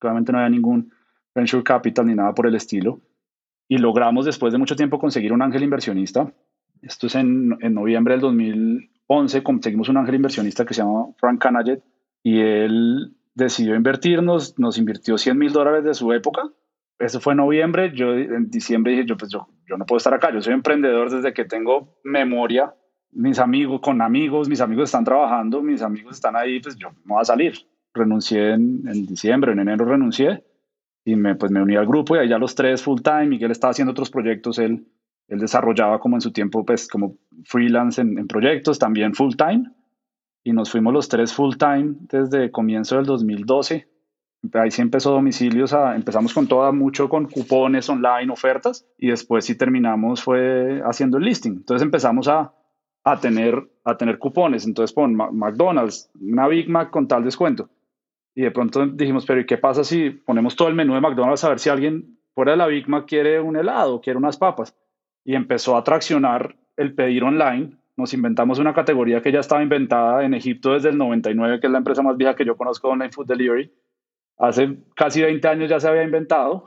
[0.00, 0.94] Obviamente no había ningún
[1.34, 3.00] venture capital ni nada por el estilo.
[3.68, 6.32] Y logramos después de mucho tiempo conseguir un ángel inversionista.
[6.80, 11.38] Esto es en, en noviembre del 2011, conseguimos un ángel inversionista que se llama Frank
[11.38, 11.82] Canaget
[12.22, 16.42] y él decidió invertirnos, nos invirtió 100 mil dólares de su época.
[16.98, 20.14] Eso fue en noviembre, yo en diciembre dije, yo, pues yo, yo no puedo estar
[20.14, 22.72] acá, yo soy emprendedor desde que tengo memoria,
[23.10, 27.14] mis amigos, con amigos, mis amigos están trabajando, mis amigos están ahí, pues yo no
[27.14, 27.54] voy a salir.
[27.92, 30.44] Renuncié en, en diciembre, en enero renuncié
[31.04, 33.26] y me, pues me uní al grupo y allá los tres full time.
[33.26, 34.86] Miguel estaba haciendo otros proyectos, él,
[35.28, 39.70] él desarrollaba como en su tiempo, pues como freelance en, en proyectos, también full time.
[40.44, 43.88] Y nos fuimos los tres full time desde comienzo del 2012.
[44.52, 49.46] Ahí sí empezó domicilios, a, empezamos con todo, mucho con cupones online, ofertas, y después
[49.46, 51.52] sí terminamos fue haciendo el listing.
[51.52, 52.52] Entonces empezamos a,
[53.04, 54.66] a tener, a tener cupones.
[54.66, 57.70] Entonces pon McDonald's, una Big Mac con tal descuento.
[58.34, 61.44] Y de pronto dijimos, pero ¿y qué pasa si ponemos todo el menú de McDonald's
[61.44, 64.76] a ver si alguien fuera de la Big Mac quiere un helado, quiere unas papas?
[65.24, 67.78] Y empezó a traccionar el pedir online.
[67.96, 71.72] Nos inventamos una categoría que ya estaba inventada en Egipto desde el 99, que es
[71.72, 73.72] la empresa más vieja que yo conozco Online Food Delivery.
[74.38, 76.64] Hace casi 20 años ya se había inventado,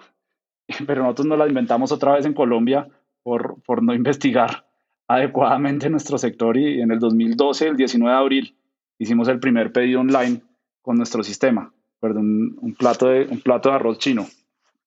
[0.88, 2.88] pero nosotros nos la inventamos otra vez en Colombia
[3.24, 4.66] por, por no investigar
[5.08, 8.56] adecuadamente nuestro sector y en el 2012, el 19 de abril,
[9.00, 10.42] hicimos el primer pedido online
[10.82, 11.72] con nuestro sistema.
[12.00, 14.28] Perdón, un, plato de, un plato de arroz chino.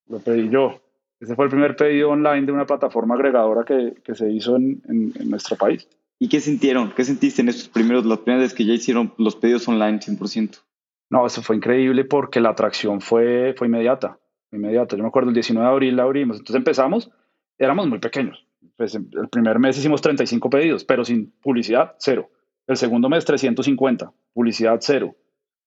[0.09, 0.81] Lo pedí yo.
[1.19, 4.81] Ese fue el primer pedido online de una plataforma agregadora que, que se hizo en,
[4.89, 5.89] en, en, nuestro país.
[6.21, 6.93] ¿Y qué sintieron?
[6.93, 10.61] ¿Qué sentiste en estos primeros, las primeras veces que ya hicieron los pedidos online 100%?
[11.09, 14.19] No, eso fue increíble porque la atracción fue, fue inmediata.
[14.53, 14.97] Inmediata.
[14.97, 16.37] Yo me acuerdo el 19 de abril la abrimos.
[16.37, 17.11] Entonces empezamos,
[17.59, 18.47] éramos muy pequeños.
[18.77, 22.31] Pues el primer mes hicimos 35 pedidos, pero sin publicidad, cero.
[22.67, 25.17] El segundo mes 350, publicidad cero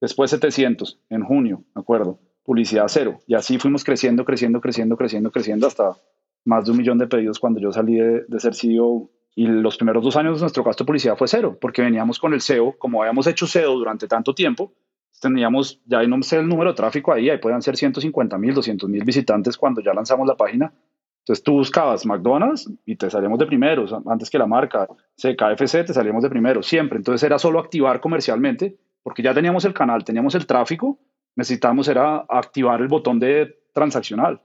[0.04, 3.20] después 700 en junio, me acuerdo, publicidad cero.
[3.26, 5.98] Y así fuimos creciendo, creciendo, creciendo, creciendo, creciendo hasta
[6.44, 9.10] más de un millón de pedidos cuando yo salí de, de ser CEO.
[9.36, 12.42] Y los primeros dos años nuestro gasto de publicidad fue cero, porque veníamos con el
[12.42, 14.74] SEO, como habíamos hecho SEO durante tanto tiempo,
[15.20, 18.90] teníamos, ya no sé el número de tráfico ahí, ahí pueden ser 150 mil, 200
[18.90, 20.74] mil visitantes cuando ya lanzamos la página.
[21.20, 25.94] Entonces tú buscabas McDonald's y te salíamos de primeros, antes que la marca, KFC te
[25.94, 26.98] salíamos de primero, siempre.
[26.98, 31.00] Entonces era solo activar comercialmente porque ya teníamos el canal, teníamos el tráfico,
[31.36, 34.42] necesitábamos era activar el botón de transaccional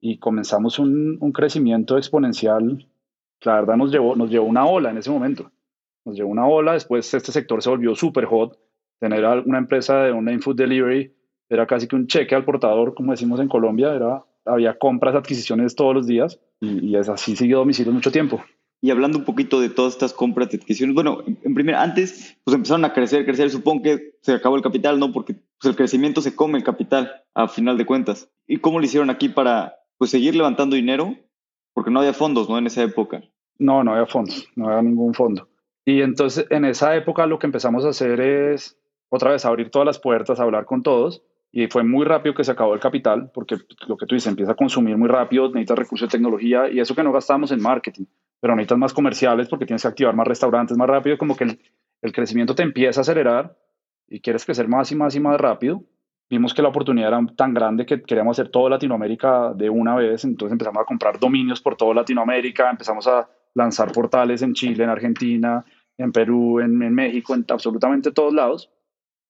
[0.00, 2.86] y comenzamos un, un crecimiento exponencial.
[3.44, 5.50] La verdad nos llevó, nos llevó una ola en ese momento.
[6.04, 8.58] Nos llevó una ola, después este sector se volvió súper hot.
[9.00, 11.14] Tener una empresa de online food delivery
[11.48, 15.74] era casi que un cheque al portador, como decimos en Colombia, era, había compras, adquisiciones
[15.74, 18.42] todos los días y, es así siguió domicilio mucho tiempo.
[18.80, 22.54] Y hablando un poquito de todas estas compras de adquisiciones, bueno, en primer, antes pues
[22.54, 25.12] empezaron a crecer, crecer, supongo que se acabó el capital, ¿no?
[25.12, 28.28] Porque pues, el crecimiento se come el capital a final de cuentas.
[28.46, 31.14] ¿Y cómo lo hicieron aquí para pues seguir levantando dinero?
[31.74, 32.58] Porque no había fondos, ¿no?
[32.58, 33.22] En esa época.
[33.58, 35.48] No, no había fondos, no había ningún fondo.
[35.84, 39.86] Y entonces en esa época lo que empezamos a hacer es otra vez abrir todas
[39.86, 41.22] las puertas, hablar con todos.
[41.50, 43.56] Y fue muy rápido que se acabó el capital, porque
[43.86, 46.94] lo que tú dices, empieza a consumir muy rápido, necesitas recursos de tecnología y eso
[46.94, 48.06] que no gastamos en marketing
[48.42, 51.60] pero necesitas más comerciales porque tienes que activar más restaurantes más rápido, como que el,
[52.02, 53.56] el, crecimiento te empieza a acelerar
[54.08, 55.84] y quieres crecer más y más y más rápido.
[56.32, 60.24] Vimos que la oportunidad era tan grande que queríamos hacer toda Latinoamérica de una vez,
[60.24, 64.88] entonces empezamos a comprar dominios por toda Latinoamérica, empezamos a lanzar portales en Chile, en
[64.88, 65.62] Argentina,
[65.98, 68.70] en Perú, en, en México, en absolutamente todos lados.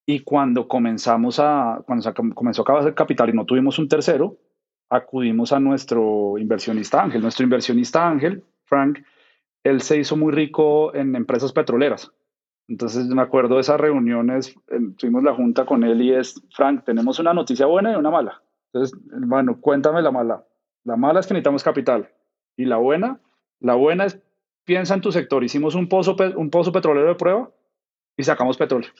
[0.07, 3.89] Y cuando comenzamos a, cuando se comenzó a acabar el capital y no tuvimos un
[3.89, 4.37] tercero,
[4.89, 7.21] acudimos a nuestro inversionista Ángel.
[7.21, 9.01] Nuestro inversionista Ángel Frank,
[9.65, 12.13] él se hizo muy rico en empresas petroleras.
[12.69, 14.55] Entonces me acuerdo de esas reuniones,
[14.97, 18.43] tuvimos la junta con él y es, Frank, tenemos una noticia buena y una mala.
[18.73, 20.47] Entonces, bueno, cuéntame la mala.
[20.85, 22.11] La mala es que necesitamos capital.
[22.57, 23.21] Y la buena,
[23.61, 24.21] la buena es,
[24.65, 25.45] piensa en tu sector.
[25.45, 27.51] Hicimos un pozo, un pozo petrolero de prueba
[28.17, 28.91] y sacamos petróleo.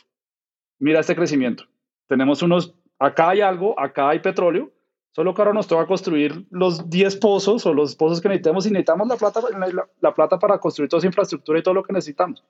[0.79, 1.65] Mira este crecimiento.
[2.09, 4.73] Tenemos unos, acá hay algo, acá hay petróleo,
[5.15, 8.71] Solo que ahora nos toca construir los 10 pozos o los pozos que necesitamos y
[8.71, 11.93] necesitamos la plata, la, la, plata para construir toda esa infraestructura y todo lo que
[11.93, 12.43] necesitamos.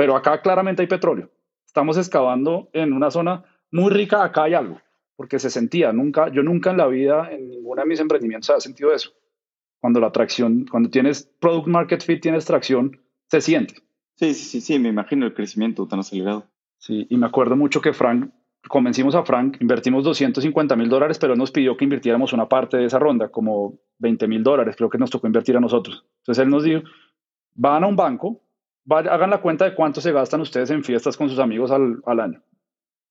[0.00, 1.30] Pero acá claramente hay petróleo.
[1.66, 4.80] Estamos excavando en una zona muy rica, acá hay algo,
[5.14, 8.60] porque se sentía, nunca, yo nunca en la vida, en ninguno de mis emprendimientos he
[8.62, 9.10] sentido eso.
[9.78, 13.74] Cuando la tracción, cuando tienes product market fit, tienes tracción, se siente.
[14.14, 16.46] Sí, sí, sí, sí, me imagino el crecimiento tan acelerado.
[16.78, 18.30] Sí, y me acuerdo mucho que Frank
[18.68, 22.78] convencimos a Frank, invertimos 250 mil dólares, pero él nos pidió que invirtiéramos una parte
[22.78, 26.06] de esa ronda, como 20 mil dólares, creo que nos tocó invertir a nosotros.
[26.20, 26.84] Entonces él nos dijo,
[27.54, 28.40] van a un banco,
[28.90, 32.42] hagan la cuenta de cuánto se gastan ustedes en fiestas con sus amigos al, año.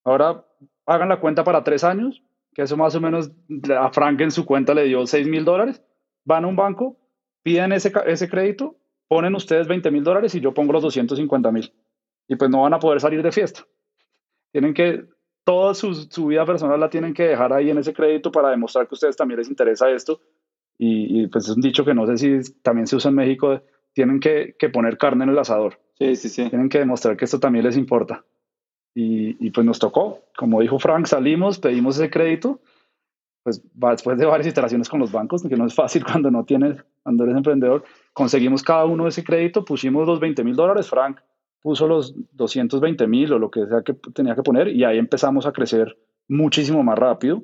[0.03, 0.45] Ahora
[0.85, 3.31] hagan la cuenta para tres años, que eso más o menos
[3.77, 5.81] a Frank en su cuenta le dio 6 mil dólares.
[6.25, 6.97] Van a un banco,
[7.43, 8.75] piden ese, ese crédito,
[9.07, 11.73] ponen ustedes 20 mil dólares y yo pongo los 250 mil.
[12.27, 13.65] Y pues no van a poder salir de fiesta.
[14.51, 15.05] Tienen que,
[15.43, 18.93] toda su, vida personal la tienen que dejar ahí en ese crédito para demostrar que
[18.93, 20.21] a ustedes también les interesa esto.
[20.77, 23.59] Y pues es un dicho que no sé si también se usa en México,
[23.93, 25.79] tienen que, que poner carne en el asador.
[25.97, 26.49] Sí, sí, sí.
[26.49, 28.23] Tienen que demostrar que esto también les importa.
[28.95, 32.59] Y, y, pues nos tocó, como dijo Frank, salimos, pedimos ese crédito,
[33.43, 36.83] pues después de varias iteraciones con los bancos, que no es fácil cuando no tienes,
[37.03, 41.19] cuando eres emprendedor, conseguimos cada uno ese crédito, pusimos los 20 mil dólares, Frank
[41.61, 45.45] puso los 220 mil o lo que sea que tenía que poner y ahí empezamos
[45.45, 45.97] a crecer
[46.27, 47.43] muchísimo más rápido.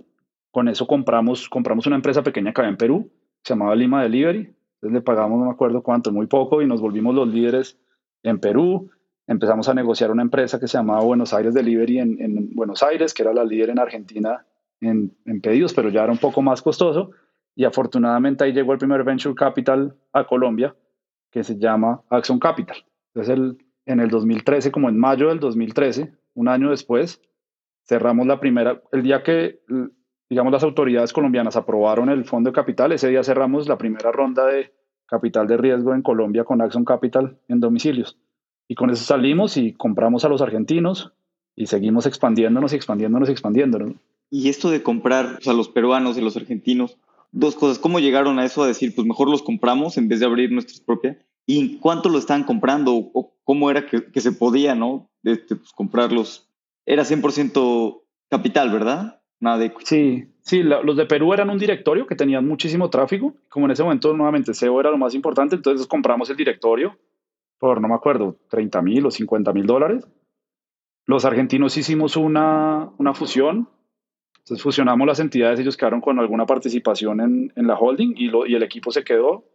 [0.51, 3.11] Con eso compramos, compramos una empresa pequeña que había en Perú,
[3.43, 4.55] se llamaba Lima Delivery,
[4.85, 7.77] entonces le pagamos no me acuerdo cuánto, muy poco y nos volvimos los líderes
[8.23, 8.89] en Perú
[9.27, 13.13] empezamos a negociar una empresa que se llamaba Buenos Aires Delivery en, en Buenos Aires,
[13.13, 14.45] que era la líder en Argentina
[14.81, 17.11] en, en, pedidos, pero ya era un poco más costoso.
[17.55, 20.75] Y afortunadamente ahí llegó el primer venture capital a Colombia,
[21.31, 22.77] que se llama Axon Capital.
[23.13, 27.21] Entonces, el, en el 2013, como en mayo del 2013, un año después,
[27.87, 29.61] cerramos la primera, el día que,
[30.29, 34.45] digamos, las autoridades colombianas aprobaron el fondo de capital, ese día cerramos la primera ronda
[34.45, 34.73] de
[35.05, 38.17] capital de riesgo en Colombia con Axon Capital en domicilios.
[38.67, 41.13] Y con eso salimos y compramos a los argentinos
[41.55, 43.95] y seguimos expandiéndonos y expandiéndonos y expandiéndonos.
[44.31, 46.97] Y esto de comprar a los peruanos y los argentinos,
[47.31, 47.77] dos cosas.
[47.77, 50.79] ¿Cómo llegaron a eso a decir, pues mejor los compramos en vez de abrir nuestras
[50.79, 51.17] propias?
[51.45, 52.95] ¿Y cuánto lo estaban comprando?
[52.95, 55.11] ¿O cómo era que, que se podía, no?
[55.23, 56.49] Este, pues, comprarlos.
[56.87, 59.21] Era 100% capital, ¿verdad?
[59.45, 63.35] Nada de Sí, sí, la, los de Perú eran un directorio que tenían muchísimo tráfico.
[63.47, 66.97] Como en ese momento, nuevamente, SEO era lo más importante, entonces compramos el directorio
[67.59, 70.07] por, no me acuerdo, 30 mil o 50 mil dólares.
[71.05, 73.69] Los argentinos hicimos una, una fusión,
[74.39, 78.47] entonces fusionamos las entidades, ellos quedaron con alguna participación en, en la holding y, lo,
[78.47, 79.45] y, el equipo se quedó,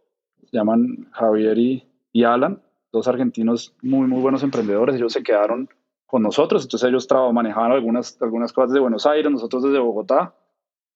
[0.49, 2.61] se llaman Javier y, y, Alan,
[2.93, 5.67] dos argentinos muy, muy buenos emprendedores, ellos se quedaron
[6.11, 10.35] con nosotros, entonces ellos manejaban algunas, algunas cosas de Buenos Aires, nosotros desde Bogotá,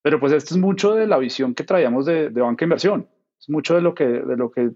[0.02, 3.08] pero pues esto es mucho de la visión que traíamos de, de banca inversión,
[3.40, 4.72] es mucho de lo, que, de lo que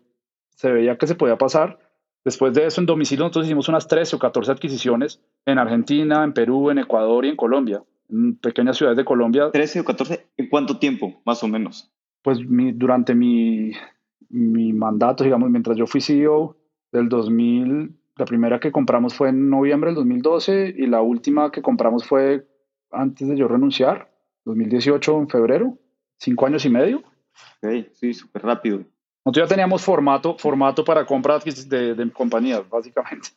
[0.55, 1.77] se veía que se podía pasar
[2.23, 6.33] Después de eso, en domicilio, nosotros hicimos unas 13 o 14 adquisiciones en Argentina, en
[6.33, 9.51] Perú, en Ecuador y en Colombia, en pequeñas ciudades de Colombia.
[9.51, 10.27] ¿13 o 14?
[10.37, 11.91] ¿En cuánto tiempo, más o menos?
[12.21, 13.71] Pues mi, durante mi,
[14.29, 16.57] mi mandato, digamos, mientras yo fui CEO
[16.91, 21.61] del 2000, la primera que compramos fue en noviembre del 2012 y la última que
[21.61, 22.45] compramos fue
[22.91, 24.11] antes de yo renunciar,
[24.45, 25.77] 2018, en febrero,
[26.17, 26.97] cinco años y medio.
[27.63, 28.83] Ok, sí, súper rápido.
[29.25, 33.29] Nosotros ya teníamos formato, formato para compras de, de compañías, básicamente.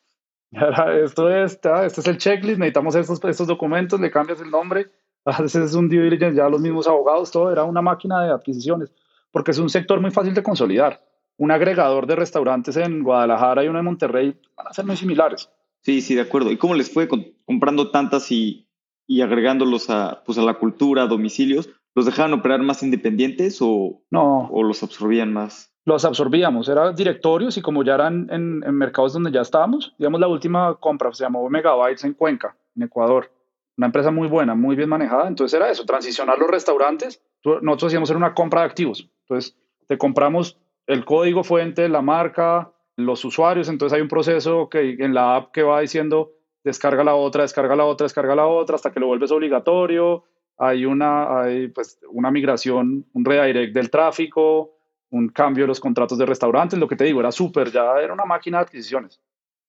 [1.03, 4.91] esto es, este es el checklist, necesitamos estos, estos documentos, le cambias el nombre,
[5.25, 8.93] haces es un due diligence, ya los mismos abogados, todo era una máquina de adquisiciones,
[9.31, 11.01] porque es un sector muy fácil de consolidar.
[11.43, 15.51] Un agregador de restaurantes en Guadalajara y uno en Monterrey van a ser muy similares.
[15.81, 16.53] Sí, sí, de acuerdo.
[16.53, 17.09] ¿Y cómo les fue
[17.45, 18.69] comprando tantas y,
[19.09, 21.69] y agregándolos a, pues a la cultura, a domicilios?
[21.97, 24.51] ¿Los dejaban operar más independientes o, no.
[24.53, 25.75] o los absorbían más?
[25.85, 30.21] los absorbíamos, eran directorios y como ya eran en, en, mercados donde ya estábamos, digamos
[30.21, 33.33] la última compra se llamó Megabytes en Cuenca, en Ecuador,
[33.77, 38.11] una empresa muy buena, muy bien manejada, entonces era eso, transicionar los restaurantes, nosotros hacíamos
[38.11, 39.57] era una compra de activos, entonces
[39.89, 45.15] te compramos el código fuente, la marca, los usuarios, entonces hay un proceso que en
[45.15, 46.33] la app que va diciendo
[46.65, 50.25] descarga la otra, descarga la otra, descarga la otra, hasta que lo vuelves obligatorio,
[50.59, 54.77] hay una, hay pues una migración, un redirect del tráfico,
[55.11, 58.13] un cambio de los contratos de restaurantes, lo que te digo, era súper, ya era
[58.13, 59.21] una máquina de adquisiciones.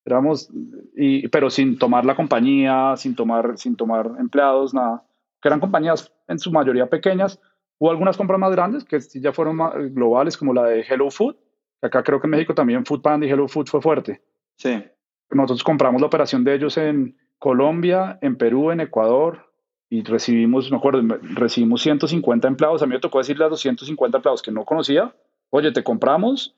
[0.05, 0.49] Éramos,
[1.31, 5.03] pero sin tomar la compañía, sin tomar, sin tomar empleados, nada.
[5.41, 7.39] Que eran compañías en su mayoría pequeñas.
[7.83, 9.57] Hubo algunas compras más grandes que ya fueron
[9.93, 11.35] globales, como la de Hello Food.
[11.81, 14.21] Acá creo que en México también Food Panda y Hello Food fue fuerte.
[14.55, 14.81] Sí.
[15.29, 19.51] Nosotros compramos la operación de ellos en Colombia, en Perú, en Ecuador,
[19.89, 22.81] y recibimos, me acuerdo, recibimos 150 empleados.
[22.81, 25.13] A mí me tocó decirle a los 150 empleados que no conocía,
[25.49, 26.55] oye, te compramos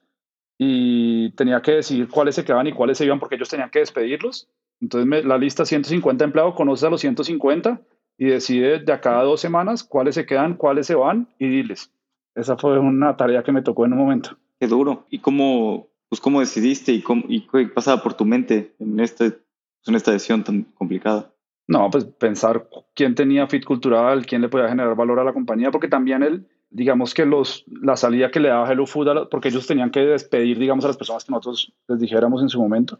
[0.59, 3.79] y tenía que decidir cuáles se quedaban y cuáles se iban porque ellos tenían que
[3.79, 4.47] despedirlos.
[4.79, 7.81] Entonces me, la lista 150 empleados, conoces a los 150
[8.17, 11.91] y decide de a cada dos semanas cuáles se quedan, cuáles se van y diles.
[12.35, 14.37] Esa fue una tarea que me tocó en un momento.
[14.59, 15.05] Qué duro.
[15.09, 19.39] ¿Y cómo, pues cómo decidiste y, cómo, y qué pasaba por tu mente en, este,
[19.85, 21.31] en esta decisión tan complicada?
[21.67, 25.71] No, pues pensar quién tenía fit cultural, quién le podía generar valor a la compañía,
[25.71, 29.65] porque también el, digamos que los, la salida que le daba Hello Food, porque ellos
[29.65, 32.99] tenían que despedir, digamos, a las personas que nosotros les dijéramos en su momento,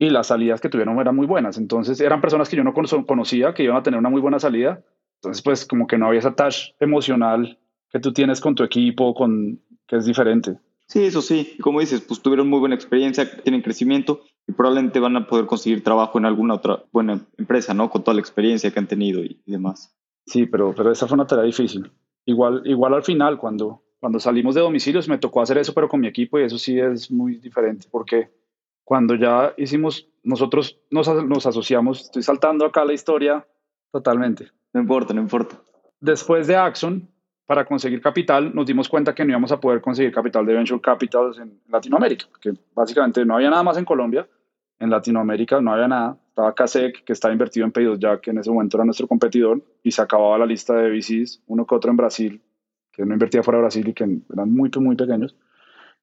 [0.00, 1.58] y las salidas que tuvieron eran muy buenas.
[1.58, 4.82] Entonces, eran personas que yo no conocía, que iban a tener una muy buena salida.
[5.16, 7.58] Entonces, pues como que no había esa touch emocional
[7.90, 10.56] que tú tienes con tu equipo, con, que es diferente.
[10.86, 11.58] Sí, eso sí.
[11.60, 15.84] Como dices, pues tuvieron muy buena experiencia, tienen crecimiento y probablemente van a poder conseguir
[15.84, 17.90] trabajo en alguna otra buena empresa, ¿no?
[17.90, 19.94] Con toda la experiencia que han tenido y, demás.
[20.24, 21.92] Sí, pero, pero esa fue una tarea difícil.
[22.24, 26.00] Igual, igual al final, cuando, cuando salimos de domicilios, me tocó hacer eso, pero con
[26.00, 28.30] mi equipo y eso sí es muy diferente porque
[28.90, 33.46] cuando ya hicimos, nosotros nos, nos asociamos, estoy saltando acá la historia
[33.92, 34.48] totalmente.
[34.72, 35.60] No importa, no importa.
[36.00, 37.08] Después de Axon,
[37.46, 40.80] para conseguir capital, nos dimos cuenta que no íbamos a poder conseguir capital de venture
[40.80, 44.28] capitals en Latinoamérica, porque básicamente no había nada más en Colombia,
[44.80, 48.38] en Latinoamérica no había nada, estaba CASEC, que estaba invertido en pedidos ya, que en
[48.38, 51.92] ese momento era nuestro competidor, y se acababa la lista de VCs, uno que otro
[51.92, 52.42] en Brasil,
[52.90, 55.36] que no invertía fuera de Brasil y que eran muy, muy pequeños,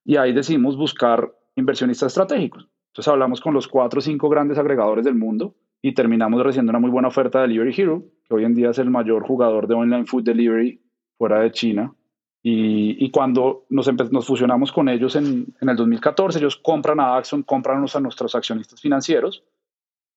[0.06, 2.66] y ahí decidimos buscar inversionistas estratégicos.
[2.98, 6.80] Entonces hablamos con los cuatro o cinco grandes agregadores del mundo y terminamos recibiendo una
[6.80, 9.74] muy buena oferta de Delivery Hero, que hoy en día es el mayor jugador de
[9.74, 10.82] online food delivery
[11.16, 11.94] fuera de China.
[12.42, 13.88] Y, cuando nos,
[14.26, 18.80] fusionamos con ellos en, en, el 2014, ellos compran a Axon, compran a nuestros accionistas
[18.80, 19.44] financieros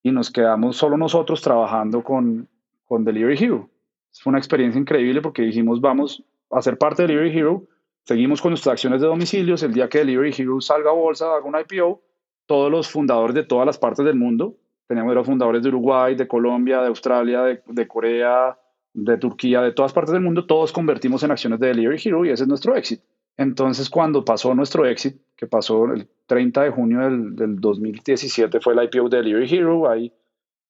[0.02, 2.50] y nos quedamos solo nosotros trabajando con,
[2.86, 3.70] con Delivery Hero.
[4.12, 7.64] Fue una experiencia increíble porque dijimos, vamos a ser parte de Delivery Hero,
[8.06, 11.46] seguimos con nuestras acciones de domicilios, el día que Delivery Hero salga a bolsa, haga
[11.46, 12.02] un IPO,
[12.46, 14.56] todos los fundadores de todas las partes del mundo,
[14.88, 18.58] teníamos los fundadores de Uruguay, de Colombia, de Australia, de, de Corea,
[18.94, 22.30] de Turquía, de todas partes del mundo, todos convertimos en acciones de Delivery Hero y
[22.30, 23.04] ese es nuestro éxito.
[23.38, 28.74] Entonces, cuando pasó nuestro éxito, que pasó el 30 de junio del, del 2017, fue
[28.74, 30.14] el IPO de Delivery Hero, ahí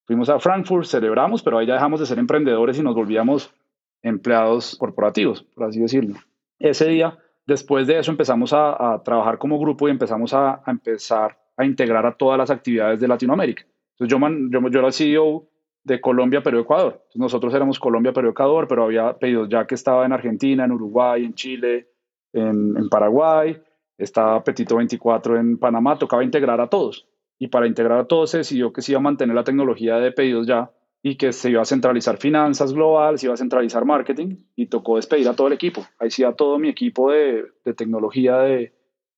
[0.05, 3.53] fuimos a Frankfurt, celebramos, pero ahí ya dejamos de ser emprendedores y nos volvíamos
[4.01, 6.17] empleados corporativos, por así decirlo.
[6.59, 11.65] Ese día, después de eso, empezamos a, trabajar como grupo y empezamos a, empezar a
[11.65, 13.65] integrar a todas las actividades de Latinoamérica.
[13.97, 15.47] Entonces, yo, yo, yo era CEO
[15.83, 17.03] de Colombia, Perú, Ecuador.
[17.15, 21.25] nosotros éramos Colombia, Perú, Ecuador, pero había pedidos ya que estaba en Argentina, en Uruguay,
[21.25, 21.87] en Chile,
[22.33, 23.61] en, Paraguay,
[23.97, 27.07] estaba Petito 24 en Panamá, tocaba integrar a todos.
[27.39, 30.11] Y para integrar a todos se decidió que se iba a mantener la tecnología de
[30.11, 30.71] pedidos ya
[31.03, 34.97] y que se iba a centralizar finanzas global, se iba a centralizar marketing y tocó
[34.97, 35.81] despedir a todo el equipo.
[35.97, 38.71] Ahí sí a todo mi equipo de tecnología, de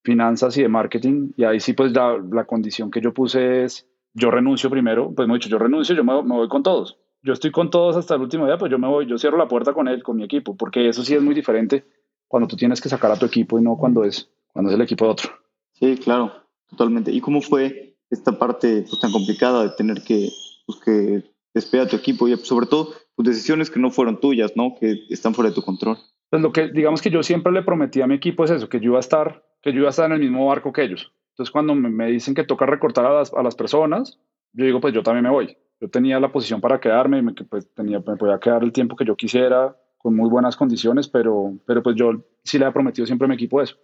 [0.04, 1.32] finanzas y de marketing.
[1.36, 5.26] Y ahí sí pues la, la condición que yo puse es yo renuncio primero, pues
[5.26, 6.98] hemos dicho, yo renuncio, yo me, voy con todos.
[7.24, 9.48] Yo estoy con todos hasta el último día, pues yo me voy, yo cierro la
[9.48, 11.86] puerta con él, con mi equipo, porque eso sí es muy diferente
[12.28, 14.82] cuando tú tienes que sacar a tu equipo y no cuando es, cuando es el
[14.82, 15.32] equipo de otro.
[15.74, 16.32] Sí, claro,
[16.70, 17.12] totalmente.
[17.12, 20.30] ¿Y cómo fue esta parte pues, tan complicada de tener que,
[20.66, 24.54] pues, que despedir a tu equipo y sobre todo pues, decisiones que no fueron tuyas,
[24.56, 24.76] ¿no?
[24.80, 25.98] Que están fuera de tu control?
[26.30, 28.80] Pues lo que, digamos que yo siempre le prometí a mi equipo es eso, que
[28.80, 31.12] yo iba a estar, que yo iba a estar en el mismo barco que ellos.
[31.32, 34.20] Entonces, cuando me dicen que toca recortar a las, a las personas,
[34.52, 35.58] yo digo, pues yo también me voy.
[35.80, 39.06] Yo tenía la posición para quedarme, me, pues, tenía, me podía quedar el tiempo que
[39.06, 43.26] yo quisiera, con muy buenas condiciones, pero, pero pues yo sí le he prometido siempre
[43.26, 43.78] a mi equipo eso.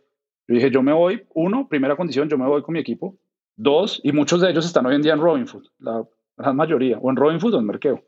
[0.48, 3.18] Yo dije, yo me voy, uno, primera condición, yo me voy con mi equipo.
[3.56, 6.06] Dos, y muchos de ellos están hoy en día en Robinhood, la
[6.38, 8.04] gran mayoría, o en Robinhood o en Merkeo.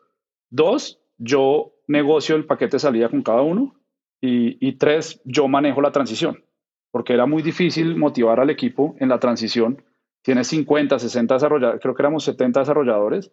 [0.49, 3.75] Dos, yo negocio el paquete de salida con cada uno.
[4.19, 6.43] Y, y tres, yo manejo la transición
[6.91, 9.83] porque era muy difícil motivar al equipo en la transición.
[10.21, 13.31] Tienes 50, 60 desarrolladores, creo que éramos 70 desarrolladores.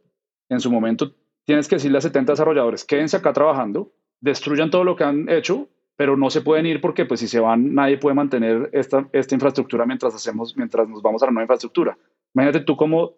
[0.48, 1.12] En su momento
[1.44, 5.68] tienes que decirle a 70 desarrolladores, quédense acá trabajando, destruyan todo lo que han hecho,
[5.96, 9.34] pero no se pueden ir porque pues si se van nadie puede mantener esta, esta
[9.34, 11.98] infraestructura mientras hacemos, mientras nos vamos a la nueva infraestructura.
[12.34, 13.14] Imagínate tú cómo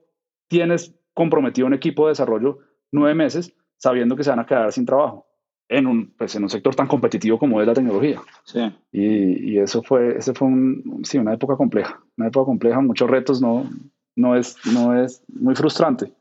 [0.49, 2.59] tienes comprometido un equipo de desarrollo
[2.91, 5.30] nueve meses sabiendo que se van a quedar sin trabajo
[5.71, 8.21] en un, pues, en un sector tan competitivo como es la tecnología.
[8.45, 8.61] Sí.
[8.91, 13.09] Y, y, eso fue, ese fue un, sí, una época compleja, una época compleja, muchos
[13.09, 13.71] retos, no,
[14.17, 16.13] no, es, no es muy frustrante.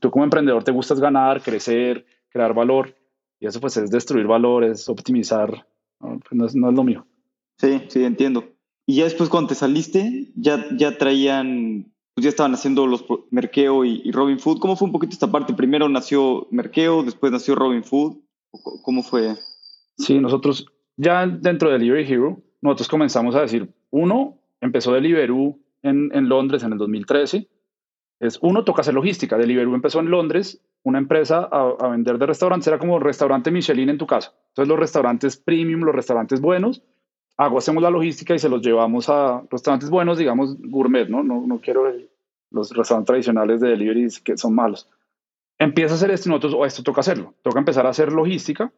[0.00, 2.96] Tú como emprendedor te gustas ganar, crecer, crear valor,
[3.38, 5.64] y eso pues es destruir valor, es optimizar,
[6.00, 7.06] no, pues, no, es, no es, lo mío.
[7.56, 8.46] Sí, sí, entiendo.
[8.84, 13.84] Y ya después cuando te saliste, ya, ya traían, pues ya estaban haciendo los Merkeo
[13.84, 14.58] y, y Robin Food.
[14.58, 15.54] ¿Cómo fue un poquito esta parte?
[15.54, 18.16] Primero nació Merkeo, después nació Robin Food
[18.82, 19.34] ¿Cómo fue?
[19.96, 26.10] Sí, nosotros ya dentro de Delivery Hero, nosotros comenzamos a decir, uno, empezó Deliveroo en,
[26.12, 27.48] en Londres en el 2013,
[28.20, 29.38] es uno, toca hacer logística.
[29.38, 33.90] Deliveroo empezó en Londres, una empresa a, a, vender de restaurantes, era como restaurante Michelin
[33.90, 34.34] en tu casa.
[34.48, 36.82] Entonces los restaurantes premium, los restaurantes buenos,
[37.36, 41.22] hago, hacemos la logística y se los llevamos a restaurantes buenos, digamos gourmet, ¿no?
[41.22, 41.84] No, no quiero
[42.50, 44.88] los restaurantes tradicionales de delivery que son malos.
[45.58, 48.72] Empieza a hacer esto y nosotros, o esto toca hacerlo, toca empezar a hacer logística.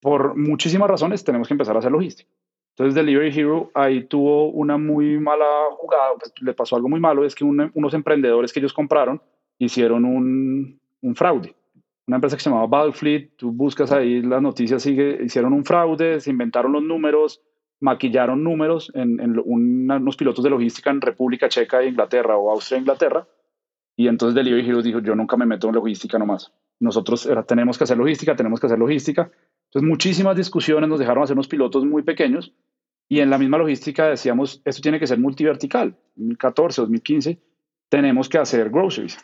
[0.00, 2.28] Por muchísimas razones tenemos que empezar a hacer logística.
[2.72, 5.44] Entonces Delivery Hero ahí tuvo una muy mala
[5.76, 9.20] jugada, pues, le pasó algo muy malo, es que unos emprendedores que ellos compraron
[9.58, 11.54] hicieron un, un, fraude.
[12.06, 16.20] Una empresa que se llamaba Battlefleet, tú buscas ahí las noticias, sigue, hicieron un fraude,
[16.20, 17.42] se inventaron los números,
[17.80, 22.78] maquillaron números en, en unos pilotos de logística en República Checa e Inglaterra o Austria
[22.78, 23.26] e Inglaterra,
[23.96, 26.52] y entonces Delivery Hero dijo, yo nunca me meto en logística nomás.
[26.80, 29.30] Nosotros tenemos que hacer logística, tenemos que hacer logística.
[29.66, 32.52] Entonces muchísimas discusiones nos dejaron hacer unos pilotos muy pequeños
[33.08, 35.96] y en la misma logística decíamos, esto tiene que ser multivertical.
[36.16, 37.38] 2014, 2015,
[37.88, 39.18] tenemos que hacer groceries.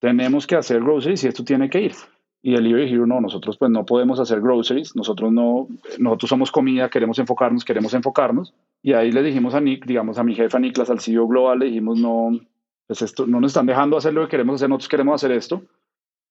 [0.00, 1.92] Tenemos que hacer groceries y esto tiene que ir.
[2.42, 5.66] Y el Delivery Hero no, nosotros pues no podemos hacer groceries, nosotros no,
[5.98, 8.54] nosotros somos comida, queremos enfocarnos, queremos enfocarnos.
[8.82, 11.58] Y ahí le dijimos a Nick, digamos a mi jefe, a Niklas, al CEO global,
[11.58, 12.38] le dijimos, no,
[12.86, 15.62] pues esto, no nos están dejando hacer lo que queremos hacer, nosotros queremos hacer esto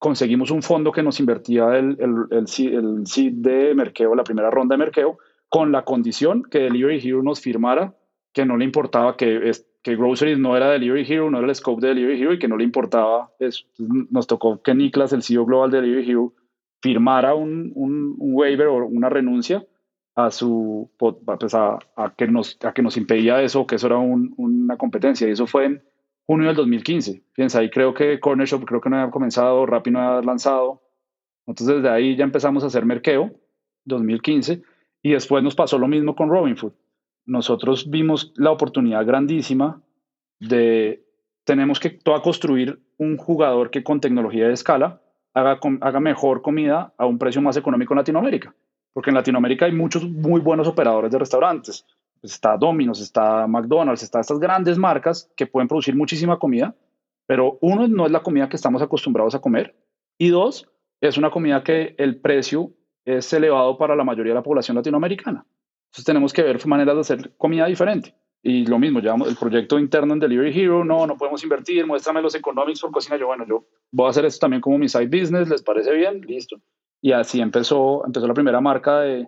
[0.03, 4.51] conseguimos un fondo que nos invertía el, el, el, el seed de Merkeo, la primera
[4.51, 7.95] ronda de Merkeo, con la condición que Delivery Hero nos firmara
[8.33, 11.55] que no le importaba que, es, que Groceries no era Delivery Hero, no era el
[11.55, 13.63] scope de Delivery Hero y que no le importaba eso.
[13.77, 16.33] Nos tocó que Niklas, el CEO global de Delivery Hero,
[16.81, 19.65] firmara un, un, waiver o una renuncia
[20.15, 23.99] a su pues a, a, que nos, a que nos impedía eso, que eso era
[23.99, 25.29] un, una competencia.
[25.29, 25.83] Y eso fue en
[26.25, 27.23] junio del 2015.
[27.33, 30.81] Fíjense, ahí creo que Corner Shop creo que no había comenzado, Rappi no había lanzado.
[31.45, 33.31] Entonces desde ahí ya empezamos a hacer merkeo,
[33.85, 34.61] 2015,
[35.01, 36.73] y después nos pasó lo mismo con Robinfood.
[37.25, 39.81] Nosotros vimos la oportunidad grandísima
[40.39, 41.05] de,
[41.43, 45.01] tenemos que toda construir un jugador que con tecnología de escala
[45.33, 48.55] haga, haga mejor comida a un precio más económico en Latinoamérica.
[48.93, 51.85] Porque en Latinoamérica hay muchos muy buenos operadores de restaurantes
[52.23, 56.73] pues está Domino's, está McDonald's, está estas grandes marcas que pueden producir muchísima comida,
[57.25, 59.75] pero uno no es la comida que estamos acostumbrados a comer
[60.17, 60.69] y dos,
[61.01, 62.71] es una comida que el precio
[63.03, 65.45] es elevado para la mayoría de la población latinoamericana.
[65.87, 68.15] Entonces tenemos que ver maneras de hacer comida diferente.
[68.41, 72.21] Y lo mismo, llevamos el proyecto interno en Delivery Hero, no, no podemos invertir, muéstrame
[72.21, 73.17] los economics por cocina.
[73.17, 76.21] Yo, bueno, yo voy a hacer esto también como mi side business, ¿les parece bien?
[76.21, 76.55] Listo.
[77.01, 79.27] Y así empezó, empezó la primera marca de,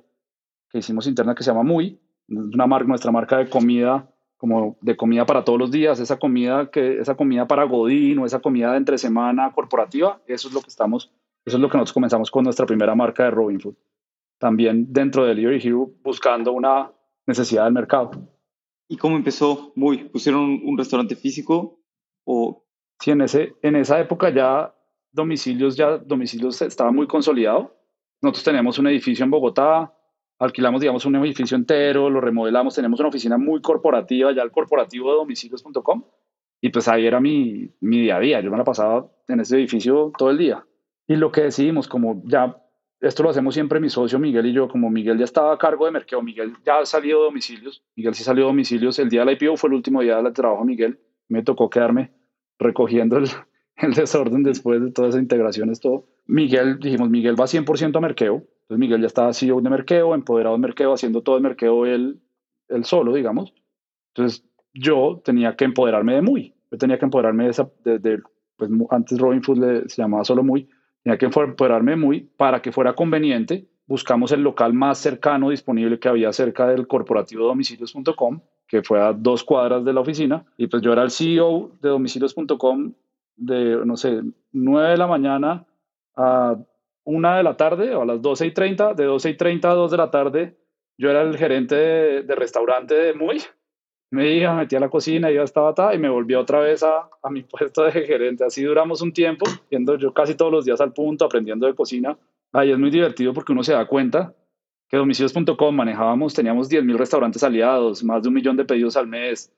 [0.70, 4.96] que hicimos interna que se llama Muy, una marca, nuestra marca de comida, como de
[4.98, 8.72] comida para todos los días, esa comida que esa comida para Godín o esa comida
[8.72, 11.12] de entre semana corporativa, eso es lo que estamos,
[11.46, 13.76] eso es lo que nosotros comenzamos con nuestra primera marca de Robin Food.
[14.40, 16.92] También dentro de Delivery Hero buscando una
[17.26, 18.12] necesidad del mercado.
[18.88, 19.72] ¿Y cómo empezó?
[19.76, 21.80] Muy, ¿pusieron un restaurante físico
[22.26, 22.66] o
[23.00, 24.74] Sí, en ese en esa época ya
[25.12, 27.76] domicilios ya domicilios estaba muy consolidado.
[28.22, 29.94] Nosotros teníamos un edificio en Bogotá,
[30.40, 35.12] alquilamos, digamos, un edificio entero, lo remodelamos, tenemos una oficina muy corporativa, ya el corporativo
[35.12, 36.04] de domicilios.com,
[36.62, 39.58] y pues ahí era mi, mi día a día, yo me la pasaba en ese
[39.58, 40.66] edificio todo el día.
[41.08, 42.58] Y lo que decidimos, como ya,
[43.00, 45.86] esto lo hacemos siempre mi socio Miguel y yo, como Miguel ya estaba a cargo
[45.86, 49.22] de mercado, Miguel ya ha salido de domicilios, Miguel sí salió de domicilios, el día
[49.22, 52.12] de la IPO fue el último día del trabajo Miguel, me tocó quedarme
[52.58, 53.28] recogiendo el,
[53.78, 56.08] el desorden después de todas esas integraciones, todo.
[56.26, 60.56] Miguel, dijimos, Miguel va 100% a Merkeo, entonces Miguel ya estaba CEO de Merkeo, empoderado
[60.56, 62.20] de Merkeo, haciendo todo el Merkeo él,
[62.68, 63.54] él solo, digamos.
[64.16, 64.44] Entonces
[64.74, 68.22] yo tenía que empoderarme de Muy, yo tenía que empoderarme de esa, de,
[68.58, 70.68] pues antes Robin Food se llamaba solo Muy,
[71.04, 73.68] tenía que empoderarme de Muy para que fuera conveniente.
[73.86, 79.14] Buscamos el local más cercano disponible que había cerca del corporativo domicilios.com, que fue a
[79.14, 82.94] dos cuadras de la oficina, y pues yo era el CEO de domicilios.com
[83.36, 85.66] de, no sé, 9 de la mañana
[86.16, 86.58] a
[87.06, 89.74] una de la tarde o a las 12 y 30, de 12 y 30 a
[89.74, 90.58] 2 de la tarde,
[90.98, 93.42] yo era el gerente de, restaurante de Muy.
[94.12, 97.10] Me iba, metí a la cocina, iba estaba ta, y me volví otra vez a,
[97.22, 98.44] a, mi puesto de gerente.
[98.44, 102.18] Así duramos un tiempo, yendo yo casi todos los días al punto, aprendiendo de cocina.
[102.54, 104.34] Ahí es muy divertido porque uno se da cuenta
[104.88, 109.52] que domicilios.com manejábamos, teníamos 10.000 restaurantes aliados, más de un millón de pedidos al mes,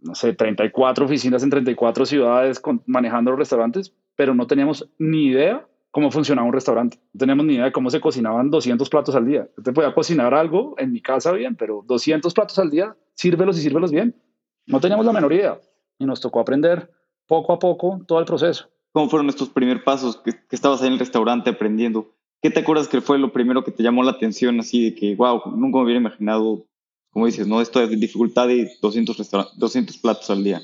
[0.00, 5.66] no sé, 34 oficinas en 34 ciudades manejando los restaurantes, pero no teníamos ni idea
[5.94, 6.98] cómo funcionaba un restaurante.
[7.12, 9.48] No teníamos ni idea de cómo se cocinaban 200 platos al día.
[9.56, 13.56] Yo te podía cocinar algo en mi casa bien, pero 200 platos al día, sírvelos
[13.58, 14.20] y sírvelos bien.
[14.66, 15.60] No teníamos la menor idea
[16.00, 16.90] y nos tocó aprender
[17.28, 18.68] poco a poco todo el proceso.
[18.90, 22.12] ¿Cómo fueron estos primeros pasos que, estabas ahí en el restaurante aprendiendo?
[22.42, 25.14] ¿Qué te acuerdas que fue lo primero que te llamó la atención así de que,
[25.14, 26.66] wow, nunca me hubiera imaginado,
[27.10, 30.60] como dices, no, esto es dificultad de 200, 200 platos al día?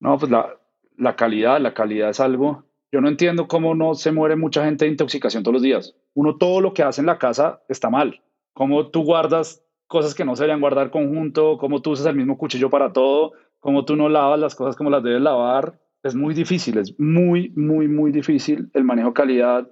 [0.00, 0.58] No, pues la,
[0.96, 4.84] la calidad, la calidad es algo yo no entiendo cómo no se muere mucha gente
[4.84, 5.94] de intoxicación todos los días.
[6.14, 8.22] Uno todo lo que hace en la casa está mal.
[8.54, 12.38] Cómo tú guardas cosas que no se deberían guardar conjunto, cómo tú usas el mismo
[12.38, 15.80] cuchillo para todo, cómo tú no lavas las cosas como las debes lavar.
[16.02, 19.70] es muy difícil, es muy, muy, muy difícil el manejo de calidad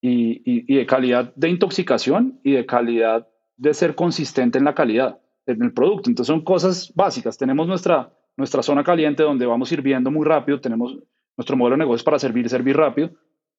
[0.00, 5.20] y, y, de calidad de intoxicación y de calidad de ser consistente en la calidad
[5.46, 6.10] en el producto.
[6.10, 7.38] Entonces son cosas básicas.
[7.38, 10.98] Tenemos nuestra, nuestra zona caliente donde vamos sirviendo muy rápido, tenemos
[11.38, 13.10] nuestro modelo de negocio para servir y servir rápido.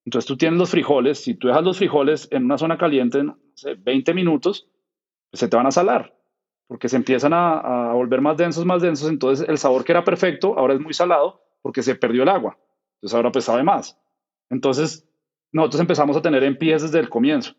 [0.06, 3.36] Entonces tú tienes los frijoles, si tú dejas los frijoles en una zona caliente en
[3.84, 4.70] 20 minutos,
[5.32, 6.16] pues se te van a salar,
[6.68, 10.04] porque se empiezan a, a, volver más densos, más densos, entonces el sabor que era
[10.04, 12.58] perfecto ahora es muy salado porque se perdió el agua,
[12.96, 13.98] entonces ahora pues sabe más.
[14.50, 15.08] Entonces
[15.52, 17.56] nosotros empezamos a tener empiezas desde el comienzo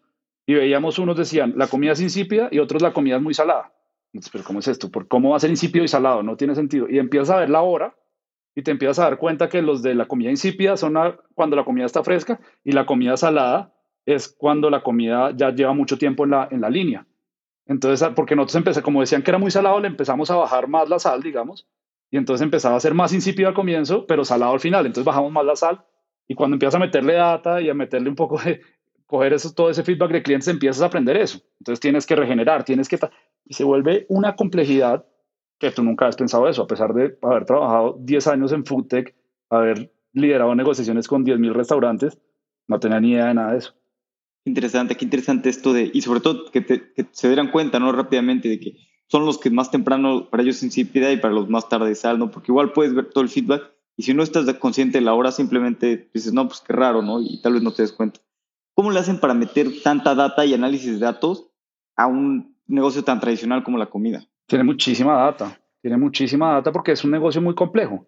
[0.47, 3.73] y veíamos unos decían la comida es insípida y otros la comida es muy salada.
[4.13, 4.91] Entonces, pero ¿cómo es esto?
[4.91, 6.23] ¿Por ¿Cómo va a ser insípido y salado?
[6.23, 6.89] No tiene sentido.
[6.89, 7.95] Y empiezas a ver la hora
[8.55, 10.95] y te empiezas a dar cuenta que los de la comida insípida son
[11.35, 13.75] cuando la comida está fresca y la comida salada
[14.07, 17.07] es cuando la comida ya lleva mucho tiempo en la, en la línea.
[17.67, 20.89] Entonces, porque nosotros empezamos, como decían que era muy salado, le empezamos a bajar más
[20.89, 21.69] la sal, digamos,
[22.11, 24.87] y entonces empezaba a ser más insípido al comienzo, pero salado al final.
[24.87, 25.85] Entonces bajamos más la sal
[26.27, 28.61] y cuando empiezas a meterle data y a meterle un poco de,
[29.11, 31.41] coger eso, todo ese feedback de clientes, empiezas a aprender eso.
[31.59, 32.97] Entonces tienes que regenerar, tienes que...
[33.45, 35.05] Y se vuelve una complejidad
[35.61, 39.15] que tú nunca has pensado eso, a pesar de haber trabajado 10 años en FoodTech,
[39.51, 42.19] haber liderado negociaciones con 10.000 restaurantes,
[42.67, 43.75] no tenía ni idea de nada de eso.
[44.47, 46.83] Interesante, qué interesante esto de, y sobre todo que,
[47.13, 47.93] se dieran cuenta, ¿no?
[47.93, 51.69] Rápidamente de que son los que más temprano para ellos insípida y para los más
[51.69, 52.31] tarde sal, ¿no?
[52.31, 55.31] Porque igual puedes ver todo el feedback y si no estás consciente de la hora,
[55.31, 57.21] simplemente dices, no, pues qué raro, ¿no?
[57.21, 58.21] Y tal vez no te des cuenta.
[58.73, 61.51] ¿Cómo le hacen para meter tanta data y análisis de datos
[61.97, 64.30] a un negocio tan tradicional como la comida?
[64.51, 68.05] Tiene muchísima data, tiene muchísima data porque es un negocio muy complejo.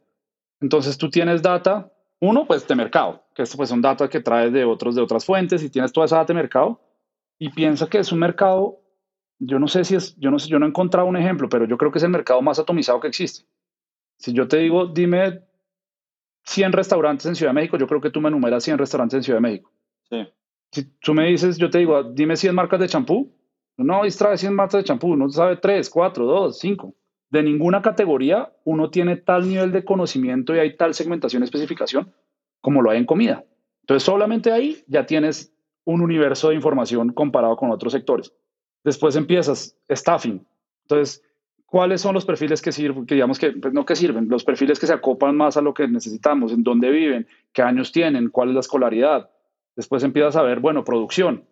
[0.60, 4.64] Entonces tú tienes data, uno pues de mercado, que pues son datos que traes de
[4.64, 6.80] otros de otras fuentes y tienes toda esa data de mercado
[7.38, 8.80] y piensa que es un mercado,
[9.38, 11.64] yo no sé si es, yo no sé, yo no he encontrado un ejemplo, pero
[11.64, 13.46] yo creo que es el mercado más atomizado que existe.
[14.18, 15.44] Si yo te digo, dime
[16.42, 19.22] 100 restaurantes en Ciudad de México, yo creo que tú me enumeras 100 restaurantes en
[19.22, 19.70] Ciudad de México.
[20.10, 20.26] Sí.
[20.72, 23.32] Si tú me dices, yo te digo, dime 100 marcas de champú,
[23.82, 26.94] no distrae 100 marcas de champú, uno sabe 3, 4, 2, 5.
[27.30, 32.12] De ninguna categoría uno tiene tal nivel de conocimiento y hay tal segmentación especificación
[32.60, 33.44] como lo hay en comida.
[33.82, 35.52] Entonces, solamente ahí ya tienes
[35.84, 38.32] un universo de información comparado con otros sectores.
[38.84, 40.46] Después empiezas staffing.
[40.84, 41.22] Entonces,
[41.66, 44.78] ¿cuáles son los perfiles que sirven, que digamos que pues no que sirven, los perfiles
[44.78, 48.50] que se acopan más a lo que necesitamos, en dónde viven, qué años tienen, cuál
[48.50, 49.30] es la escolaridad?
[49.74, 51.44] Después empiezas a ver, bueno, producción.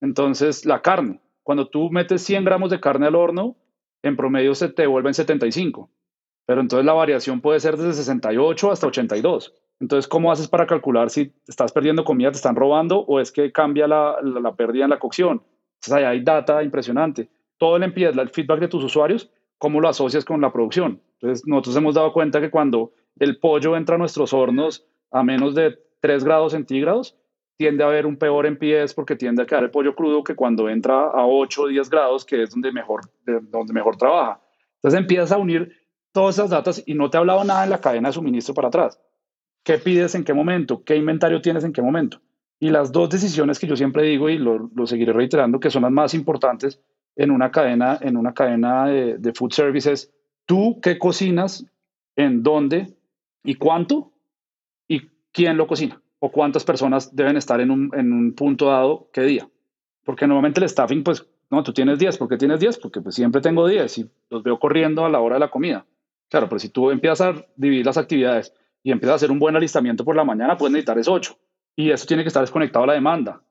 [0.00, 1.20] Entonces, la carne.
[1.44, 3.54] Cuando tú metes 100 gramos de carne al horno,
[4.02, 5.88] en promedio se te vuelven 75.
[6.46, 9.54] Pero entonces la variación puede ser desde 68 hasta 82.
[9.80, 13.52] Entonces, ¿cómo haces para calcular si estás perdiendo comida, te están robando o es que
[13.52, 15.42] cambia la, la, pérdida en la cocción?
[15.76, 17.28] Entonces, ahí hay data impresionante.
[17.58, 21.00] Todo el el feedback de tus usuarios, ¿cómo lo asocias con la producción?
[21.14, 25.54] Entonces, nosotros hemos dado cuenta que cuando el pollo entra a nuestros hornos a menos
[25.54, 27.16] de 3 grados centígrados,
[27.56, 30.68] tiende a haber un peor NPS porque tiende a quedar el pollo crudo que cuando
[30.68, 34.40] entra a 8 o 10 grados, que es donde mejor, donde mejor trabaja.
[34.76, 35.72] Entonces empiezas a unir
[36.12, 38.68] todas esas datas y no te ha hablado nada en la cadena de suministro para
[38.68, 39.00] atrás.
[39.62, 40.84] ¿Qué pides en qué momento?
[40.84, 42.20] ¿Qué inventario tienes en qué momento?
[42.60, 45.82] Y las dos decisiones que yo siempre digo y lo, lo seguiré reiterando, que son
[45.82, 46.80] las más importantes
[47.16, 50.12] en una cadena, en una cadena de, de food services,
[50.46, 51.66] tú qué cocinas,
[52.16, 52.94] en dónde
[53.42, 54.12] y cuánto
[54.86, 59.10] y quién lo cocina o cuántas personas deben estar en un, en un punto dado
[59.12, 59.46] qué día.
[60.04, 62.78] Porque normalmente el staffing, pues, no, tú tienes 10, ¿por qué tienes 10?
[62.78, 65.84] Porque pues siempre tengo 10 y los veo corriendo a la hora de la comida.
[66.30, 69.54] Claro, pero si tú empiezas a dividir las actividades y empiezas a hacer un buen
[69.54, 71.36] alistamiento por la mañana, puedes necesitar es 8.
[71.76, 73.42] Y eso tiene que estar desconectado a la demanda.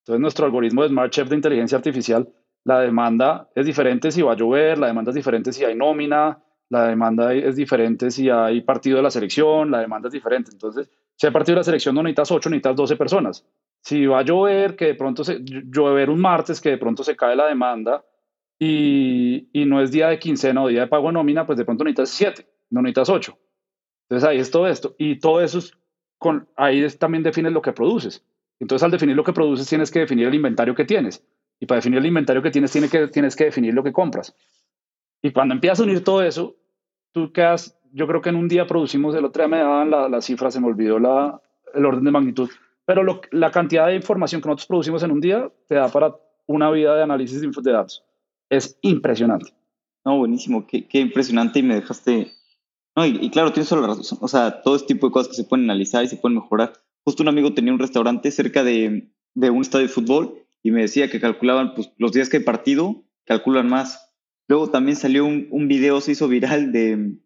[0.00, 2.28] Entonces, nuestro algoritmo de Smart Chef de inteligencia artificial,
[2.62, 6.42] la demanda es diferente si va a llover, la demanda es diferente si hay nómina,
[6.68, 10.50] la demanda es diferente si hay partido de la selección, la demanda es diferente.
[10.52, 13.44] Entonces, si hay partido de la selección no necesitas 8, necesitas 12 personas.
[13.82, 17.34] Si va a llover, que de pronto se, un martes, que de pronto se cae
[17.34, 18.04] la demanda
[18.56, 22.10] y, no es día de quincena o día de pago nómina, pues de pronto necesitas
[22.10, 23.36] 7, no necesitas 8.
[24.08, 24.94] Entonces ahí es todo esto.
[24.96, 25.72] Y todo eso es
[26.18, 28.24] con, ahí también defines lo que produces.
[28.60, 31.24] Entonces al definir lo que produces tienes que definir el inventario que tienes.
[31.58, 34.36] Y para definir el inventario que tienes, tienes que, tienes que definir lo que compras.
[35.20, 36.54] Y cuando empiezas a unir todo eso,
[37.10, 40.08] tú quedas yo creo que en un día producimos, el otro día me daban la,
[40.08, 41.42] la cifra, se me olvidó la,
[41.74, 42.48] el orden de magnitud,
[42.86, 46.14] pero lo, la cantidad de información que nosotros producimos en un día te da para
[46.46, 48.04] una vida de análisis de datos.
[48.48, 49.52] Es impresionante.
[50.04, 52.32] No, buenísimo, qué, qué impresionante y me dejaste...
[52.96, 54.18] No, y, claro, tienes toda la razón.
[54.20, 56.72] O sea, todo este tipo de cosas que se pueden analizar y se pueden mejorar.
[57.04, 60.82] Justo un amigo tenía un restaurante cerca de, de un estadio de fútbol y me
[60.82, 64.14] decía que calculaban pues, los días que hay partido, calculan más.
[64.48, 67.18] Luego también salió un, un video, se hizo viral de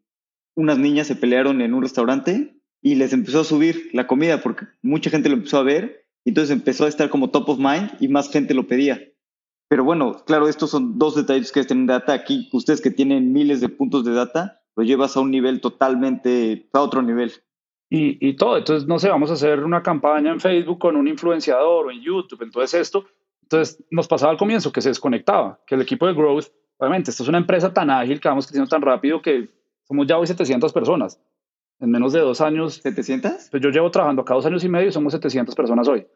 [0.54, 4.66] unas niñas se pelearon en un restaurante y les empezó a subir la comida porque
[4.82, 7.92] mucha gente lo empezó a ver y entonces empezó a estar como top of mind
[8.00, 9.00] y más gente lo pedía.
[9.68, 12.12] Pero bueno, claro, estos son dos detalles que tener data.
[12.12, 16.68] Aquí, ustedes que tienen miles de puntos de data, lo llevas a un nivel totalmente,
[16.72, 17.32] a otro nivel.
[17.88, 18.58] Y, y, todo.
[18.58, 22.02] Entonces, no sé, vamos a hacer una campaña en Facebook con un influenciador o en
[22.02, 22.42] YouTube.
[22.42, 23.06] Entonces, esto,
[23.42, 26.46] entonces nos pasaba al comienzo que se desconectaba, que el equipo de Growth,
[26.78, 29.48] obviamente, esto es una empresa tan ágil que vamos creciendo tan rápido que
[29.92, 31.20] somos ya hoy 700 personas.
[31.78, 32.82] En menos de dos años.
[32.82, 33.50] ¿700?
[33.50, 36.06] Pues yo llevo trabajando acá dos años y medio y somos 700 personas hoy.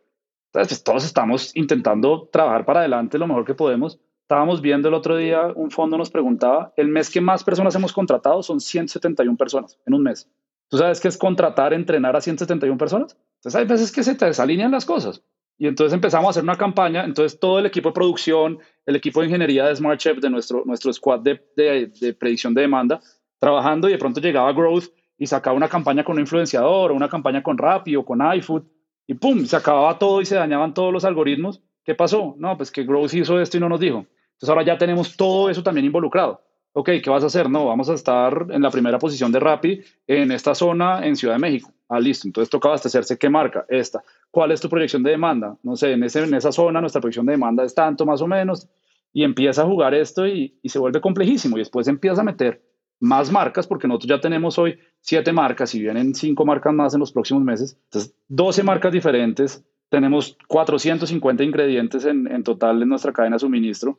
[0.46, 4.00] Entonces, pues, todos estamos intentando trabajar para adelante lo mejor que podemos.
[4.22, 7.92] Estábamos viendo el otro día, un fondo nos preguntaba, el mes que más personas hemos
[7.92, 10.28] contratado son 171 personas en un mes.
[10.68, 13.16] ¿Tú sabes qué es contratar, entrenar a 171 personas?
[13.36, 15.22] Entonces hay veces que se te desalinean las cosas.
[15.58, 19.20] Y entonces empezamos a hacer una campaña, entonces todo el equipo de producción, el equipo
[19.20, 23.00] de ingeniería de Smart Chef, de nuestro, nuestro squad de, de, de predicción de demanda,
[23.38, 24.86] trabajando y de pronto llegaba Growth
[25.18, 28.64] y sacaba una campaña con un influenciador o una campaña con Rappi o con iFood
[29.06, 31.62] y pum, se acababa todo y se dañaban todos los algoritmos.
[31.84, 32.34] ¿Qué pasó?
[32.38, 34.06] No, pues que Growth hizo esto y no nos dijo.
[34.32, 36.42] Entonces ahora ya tenemos todo eso también involucrado.
[36.72, 37.48] Ok, ¿qué vas a hacer?
[37.48, 41.34] No, vamos a estar en la primera posición de Rappi en esta zona en Ciudad
[41.34, 41.72] de México.
[41.88, 42.26] Ah, listo.
[42.28, 43.16] Entonces toca abastecerse.
[43.16, 43.64] ¿Qué marca?
[43.68, 44.02] Esta.
[44.30, 45.56] ¿Cuál es tu proyección de demanda?
[45.62, 48.26] No sé, en, ese, en esa zona nuestra proyección de demanda es tanto más o
[48.26, 48.68] menos.
[49.12, 51.56] Y empieza a jugar esto y, y se vuelve complejísimo.
[51.56, 52.60] Y después empieza a meter
[53.00, 57.00] más marcas, porque nosotros ya tenemos hoy siete marcas y vienen cinco marcas más en
[57.00, 57.78] los próximos meses.
[57.84, 59.64] Entonces, 12 marcas diferentes.
[59.88, 63.98] Tenemos 450 ingredientes en, en total en nuestra cadena de suministro.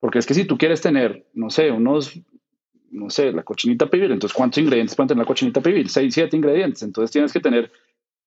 [0.00, 2.18] Porque es que si tú quieres tener, no sé, unos,
[2.90, 5.88] no sé, la cochinita pibil, entonces ¿cuántos ingredientes pueden tener la cochinita pibil?
[5.88, 6.82] 6, 7 ingredientes.
[6.82, 7.72] Entonces tienes que tener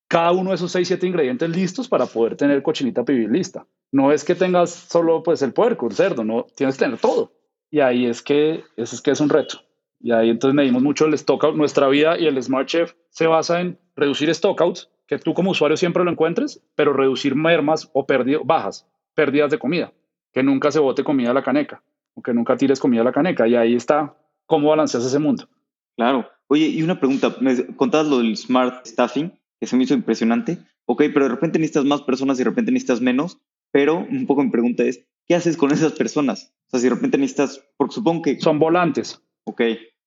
[0.08, 3.66] cada uno de esos 6, 7 ingredientes listos para poder tener cochinita pibil lista.
[3.92, 7.32] No es que tengas solo pues el puerco, el cerdo, no, tienes que tener todo.
[7.70, 9.62] Y ahí es que, eso es que es un reto.
[10.04, 11.56] Y ahí entonces medimos mucho el stockout.
[11.56, 15.78] Nuestra vida y el Smart Chef se basa en reducir stockouts, que tú como usuario
[15.78, 19.94] siempre lo encuentres, pero reducir mermas o pérdidas, bajas, pérdidas de comida.
[20.34, 21.84] Que nunca se bote comida a la caneca,
[22.16, 23.48] o que nunca tires comida a la caneca.
[23.48, 24.16] Y ahí está
[24.48, 25.48] cómo balanceas ese mundo.
[25.96, 26.28] Claro.
[26.48, 30.58] Oye, y una pregunta, me contabas lo del Smart Staffing, que se me hizo impresionante.
[30.86, 33.38] Ok, pero de repente necesitas más personas y de repente necesitas menos,
[33.72, 36.54] pero un poco mi pregunta es, ¿qué haces con esas personas?
[36.68, 38.40] O sea, si de repente necesitas, porque supongo que...
[38.40, 39.22] Son volantes.
[39.44, 39.62] Ok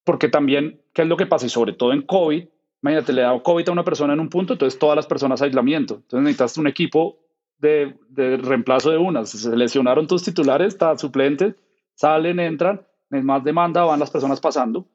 [0.05, 1.45] porque también, ¿qué es lo que pasa?
[1.45, 2.45] Y sobre todo en COVID,
[2.81, 5.95] imagínate, le da COVID a una persona en un punto, entonces todas las personas aislamiento.
[5.95, 7.17] Entonces necesitas un equipo
[7.57, 9.31] de, de reemplazo de unas.
[9.31, 11.55] Se lesionaron tus titulares, está suplentes,
[11.95, 14.87] salen, entran, es más demanda, van las personas pasando.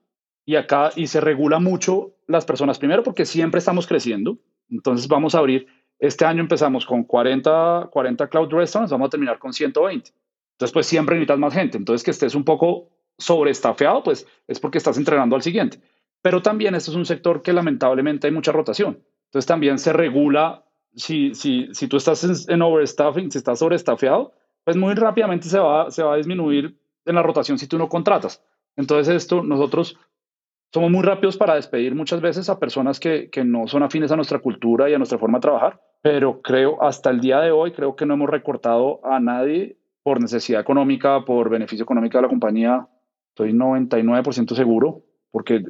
[0.46, 4.38] Y acá, y se regula mucho las personas, primero porque siempre estamos creciendo.
[4.70, 5.66] Entonces vamos a abrir,
[5.98, 10.12] este año empezamos con 40, 40 cloud restaurants, vamos a terminar con 120.
[10.52, 11.78] Entonces, pues siempre necesitas más gente.
[11.78, 12.88] Entonces, que estés un poco
[13.20, 15.80] sobreestafeado, pues es porque estás entrenando al siguiente.
[16.22, 19.02] Pero también esto es un sector que lamentablemente hay mucha rotación.
[19.26, 20.64] Entonces también se regula,
[20.94, 24.32] si, si, si tú estás en, overstaffing, si estás sobreestafeado,
[24.64, 27.88] pues muy rápidamente se va, se va a disminuir en la rotación si tú no
[27.88, 28.42] contratas.
[28.76, 29.96] Entonces esto, nosotros
[30.72, 34.16] somos muy rápidos para despedir muchas veces a personas que, que no son afines a
[34.16, 37.72] nuestra cultura y a nuestra forma de trabajar, pero creo hasta el día de hoy,
[37.72, 42.28] creo que no hemos recortado a nadie por necesidad económica, por beneficio económico de la
[42.28, 42.88] compañía,
[43.44, 45.62] estoy 99% seguro, porque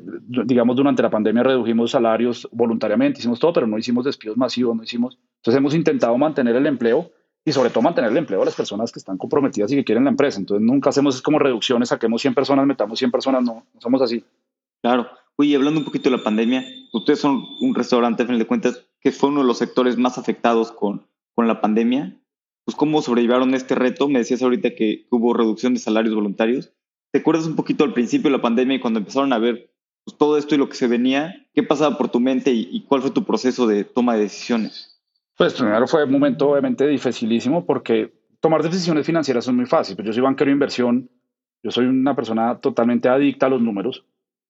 [0.44, 4.82] digamos durante la pandemia redujimos salarios voluntariamente, hicimos todo, pero no hicimos despidos masivos, no
[4.82, 5.18] hicimos.
[5.36, 7.10] Entonces hemos intentado mantener el empleo
[7.44, 10.04] y sobre todo mantener el empleo de las personas que están comprometidas y que quieren
[10.04, 10.38] la empresa.
[10.38, 14.24] Entonces nunca hacemos como reducciones, saquemos 100 personas, metamos 100 personas, no, no somos así.
[14.82, 15.08] Claro.
[15.36, 18.86] Oye, hablando un poquito de la pandemia, ustedes son un restaurante, a fin de cuentas,
[19.00, 22.20] que fue uno de los sectores más afectados con, con la pandemia.
[22.64, 24.08] Pues, ¿cómo sobrellevaron este reto?
[24.08, 26.72] Me decías ahorita que hubo reducción de salarios voluntarios.
[27.12, 29.72] ¿Te acuerdas un poquito al principio de la pandemia y cuando empezaron a ver
[30.04, 31.46] pues, todo esto y lo que se venía?
[31.52, 35.00] ¿Qué pasaba por tu mente y, cuál fue tu proceso de toma de decisiones?
[35.36, 39.96] Pues primero fue un momento obviamente dificilísimo porque tomar decisiones financieras es muy fácil.
[39.96, 41.10] Pues yo soy banquero de inversión,
[41.62, 44.04] yo soy una persona totalmente adicta a los números.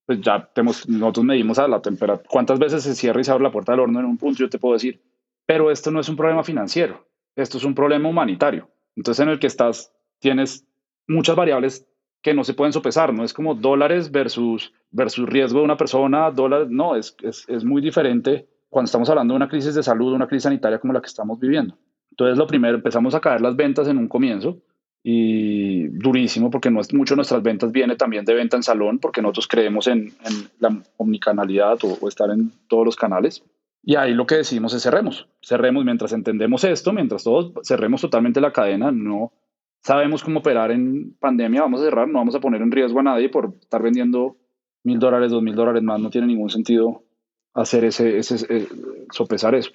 [0.05, 3.45] Pues ya tenemos, nosotros medimos a la temperatura, cuántas veces se cierra y se abre
[3.45, 5.01] la puerta del horno en un punto, yo te puedo decir.
[5.47, 7.07] Pero esto no es un problema financiero,
[7.37, 8.69] esto es un problema humanitario.
[8.97, 10.67] Entonces en el que estás, tienes
[11.07, 11.87] muchas variables
[12.23, 16.31] que no se pueden sopesar, no es como dólares versus, versus riesgo de una persona,
[16.31, 20.13] dólares, no, es, es, es muy diferente cuando estamos hablando de una crisis de salud,
[20.13, 21.77] una crisis sanitaria como la que estamos viviendo.
[22.11, 24.59] Entonces, lo primero, empezamos a caer las ventas en un comienzo
[25.03, 29.23] y durísimo porque no es mucho nuestras ventas viene también de venta en salón porque
[29.23, 30.13] nosotros creemos en,
[30.59, 33.43] la omnicanalidad o, o, estar en todos los canales
[33.83, 38.43] y ahí lo que decimos es cerremos cerremos mientras entendemos esto mientras todos cerremos totalmente
[38.43, 39.33] la cadena no
[39.83, 43.03] sabemos cómo operar en pandemia, vamos a cerrar, no vamos a poner en riesgo a
[43.03, 44.37] nadie por estar vendiendo
[44.85, 47.05] mil dólares, dos mil dólares más, no tiene ningún sentido
[47.55, 48.69] hacer ese, ese, eh,
[49.11, 49.71] sopesar eso.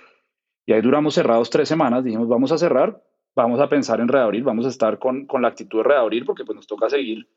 [0.66, 3.02] Y ahí duramos cerrados tres semanas, dijimos, vamos a cerrar,
[3.36, 6.46] vamos a pensar en reabrir, vamos a estar con, con la actitud de reabrir porque
[6.46, 7.28] pues nos toca seguir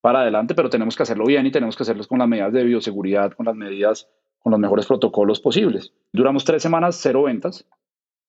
[0.00, 2.64] para adelante, pero tenemos que hacerlo bien y tenemos que hacerlo con las medidas de
[2.64, 5.94] bioseguridad, con las medidas, con los mejores protocolos posibles.
[6.12, 7.66] Duramos tres semanas, cero ventas,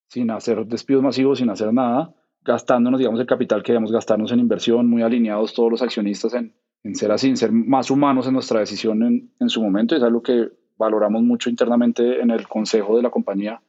[0.08, 2.14] sin hacer despidos masivos, sin hacer nada,
[2.46, 6.54] gastándonos, digamos, el capital que debemos gastarnos en inversión, muy alineados todos los accionistas en,
[6.84, 9.94] en ser así, en ser más humanos en nuestra decisión en, en su momento.
[9.94, 13.60] Y es algo que valoramos mucho internamente en el consejo de la compañía,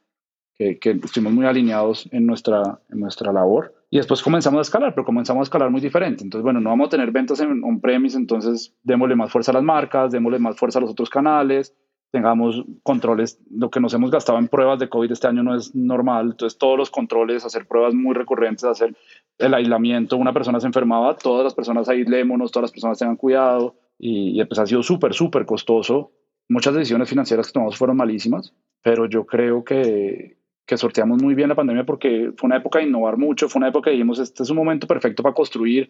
[0.54, 3.74] que, que estuvimos muy alineados en nuestra, en nuestra labor.
[3.90, 6.24] Y después comenzamos a escalar, pero comenzamos a escalar muy diferente.
[6.24, 9.64] Entonces, bueno, no vamos a tener ventas en on-premise, entonces démosle más fuerza a las
[9.64, 11.74] marcas, démosle más fuerza a los otros canales,
[12.12, 13.40] tengamos controles.
[13.50, 16.32] Lo que nos hemos gastado en pruebas de COVID este año no es normal.
[16.32, 18.96] Entonces, todos los controles, hacer pruebas muy recurrentes, hacer
[19.38, 20.18] el aislamiento.
[20.18, 23.76] Una persona se enfermaba, todas las personas aislémonos, todas las personas tengan cuidado.
[24.00, 26.12] Y, y pues ha sido súper, súper costoso.
[26.50, 30.38] Muchas decisiones financieras que tomamos fueron malísimas, pero yo creo que,
[30.68, 33.70] que sorteamos muy bien la pandemia porque fue una época de innovar mucho, fue una
[33.70, 35.90] época que dijimos, este es un momento perfecto para construir,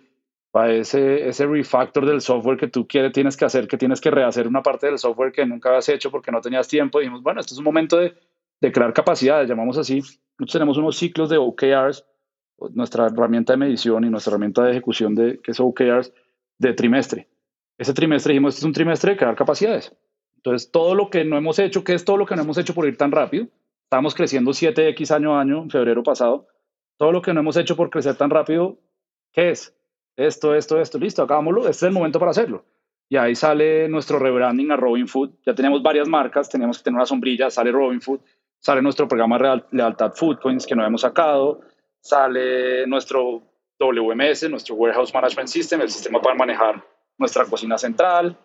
[0.51, 4.11] para ese, ese refactor del software que tú quieres, tienes que hacer, que tienes que
[4.11, 6.99] rehacer una parte del software que nunca habías hecho porque no tenías tiempo.
[6.99, 8.15] dijimos, bueno, este es un momento de,
[8.61, 9.99] de crear capacidades, llamamos así.
[9.99, 12.05] Nosotros tenemos unos ciclos de OKRs,
[12.71, 16.13] nuestra herramienta de medición y nuestra herramienta de ejecución de que es OKRs
[16.57, 17.27] de trimestre.
[17.77, 19.95] Ese trimestre dijimos, este es un trimestre de crear capacidades.
[20.37, 22.73] Entonces, todo lo que no hemos hecho, ¿qué es todo lo que no hemos hecho
[22.73, 23.47] por ir tan rápido?
[23.83, 26.47] Estamos creciendo 7X año a año, en febrero pasado.
[26.97, 28.79] Todo lo que no hemos hecho por crecer tan rápido,
[29.31, 29.76] ¿qué es?
[30.17, 31.61] Esto, esto, esto, listo, hagámoslo.
[31.61, 32.65] Este es el momento para hacerlo.
[33.07, 35.29] Y ahí sale nuestro rebranding a Robin Food.
[35.45, 38.19] Ya tenemos varias marcas, teníamos que tener una sombrilla, sale Robin Food,
[38.59, 41.61] sale nuestro programa lealtad Food Coins que no hemos sacado,
[42.01, 43.43] sale nuestro
[43.79, 46.83] WMS, nuestro Warehouse Management System, el sistema para manejar
[47.17, 48.35] nuestra cocina central.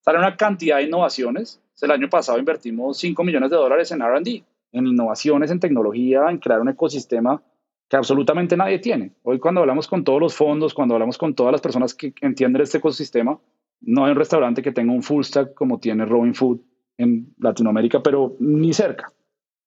[0.00, 1.62] Sale una cantidad de innovaciones.
[1.82, 4.42] El año pasado invertimos 5 millones de dólares en RD
[4.72, 7.42] en innovaciones, en tecnología, en crear un ecosistema
[7.90, 9.12] que absolutamente nadie tiene.
[9.24, 12.62] Hoy cuando hablamos con todos los fondos, cuando hablamos con todas las personas que entienden
[12.62, 13.40] este ecosistema,
[13.80, 16.60] no hay un restaurante que tenga un full stack como tiene Robin Food
[16.98, 19.12] en Latinoamérica, pero ni cerca.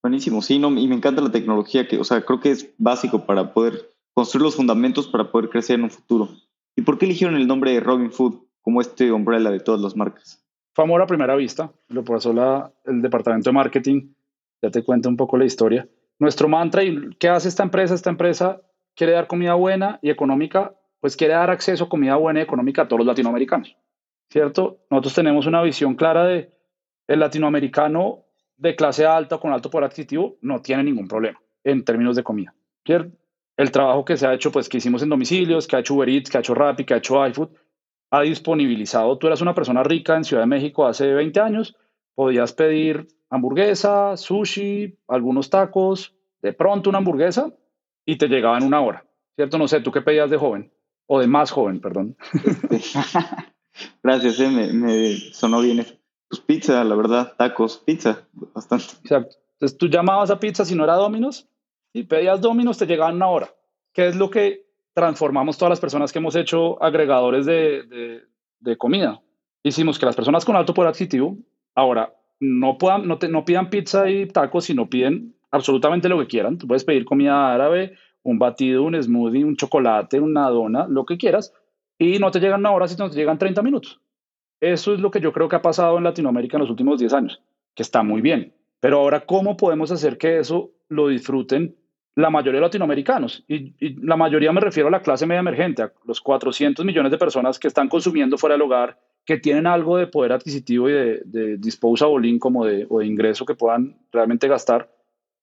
[0.02, 3.26] Buenísimo, sí, no, y me encanta la tecnología, que, o sea, creo que es básico
[3.26, 6.30] para poder construir los fundamentos para poder crecer en un futuro.
[6.78, 9.98] ¿Y por qué eligieron el nombre de Robin Food como este umbrella de todas las
[9.98, 10.42] marcas?
[10.74, 14.14] Fue amor a primera vista, lo pasó la, el departamento de marketing
[14.62, 15.90] ya te cuento un poco la historia.
[16.24, 18.62] Nuestro mantra y qué hace esta empresa, esta empresa
[18.96, 22.84] quiere dar comida buena y económica, pues quiere dar acceso a comida buena y económica
[22.84, 23.76] a todos los latinoamericanos,
[24.30, 24.78] ¿cierto?
[24.90, 26.54] Nosotros tenemos una visión clara de
[27.10, 28.24] el latinoamericano
[28.56, 32.56] de clase alta con alto poder adquisitivo no tiene ningún problema en términos de comida.
[32.86, 36.08] El trabajo que se ha hecho, pues que hicimos en domicilios, que ha hecho Uber
[36.08, 37.50] Eats, que ha hecho Rappi, que ha hecho iFood,
[38.12, 39.18] ha disponibilizado.
[39.18, 41.76] Tú eras una persona rica en Ciudad de México hace 20 años,
[42.16, 46.14] podías pedir hamburguesa, sushi, algunos tacos,
[46.44, 47.52] de pronto una hamburguesa
[48.06, 49.58] y te llegaba en una hora, ¿cierto?
[49.58, 50.72] No sé, ¿tú qué pedías de joven?
[51.08, 52.16] O de más joven, perdón.
[54.04, 55.84] Gracias, eh, me, sonó bien.
[56.30, 58.86] Pues pizza, la verdad, tacos, pizza, bastante.
[59.02, 59.36] Exacto.
[59.54, 61.50] Entonces tú llamabas a pizza si no era Dominos
[61.92, 63.56] y pedías Dominos, te llegaban una hora.
[63.94, 68.22] ¿Qué es lo que transformamos todas las personas que hemos hecho agregadores de, de,
[68.60, 69.24] de comida?
[69.64, 71.38] Hicimos que las personas con alto poder adquisitivo
[71.74, 72.14] ahora
[72.44, 76.58] no, puedan, no, no pidan pizza y tacos, sino piden absolutamente lo que quieran.
[76.58, 81.18] Tú puedes pedir comida árabe, un batido, un smoothie, un chocolate, una dona, lo que
[81.18, 81.54] quieras,
[81.98, 84.02] y no te llegan una hora, sino te llegan 30 minutos.
[84.60, 87.14] Eso es lo que yo creo que ha pasado en Latinoamérica en los últimos 10
[87.14, 87.42] años,
[87.76, 88.54] que está muy bien.
[88.82, 91.78] Pero ahora, ¿cómo podemos hacer que eso lo disfruten
[92.16, 93.46] la mayoría de latinoamericanos?
[93.48, 97.12] Y, y la mayoría me refiero a la clase media emergente, a los 400 millones
[97.12, 100.94] de personas que están consumiendo fuera del hogar que tienen algo de poder adquisitivo y
[100.94, 104.92] de, de disposable income de, o de ingreso que puedan realmente gastar,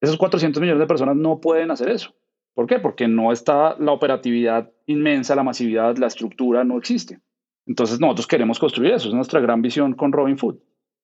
[0.01, 2.14] esos 400 millones de personas no pueden hacer eso.
[2.55, 2.78] ¿Por qué?
[2.78, 7.20] Porque no está la operatividad inmensa, la masividad, la estructura no existe.
[7.66, 10.59] Entonces nosotros queremos construir eso, es nuestra gran visión con Robin Food.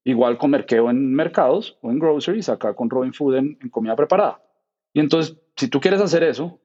[0.05, 4.41] Igual con Merkeo en mercados o en groceries, acá con Robin Food en comida preparada.
[4.93, 6.61] Y entonces, si tú quieres hacer eso,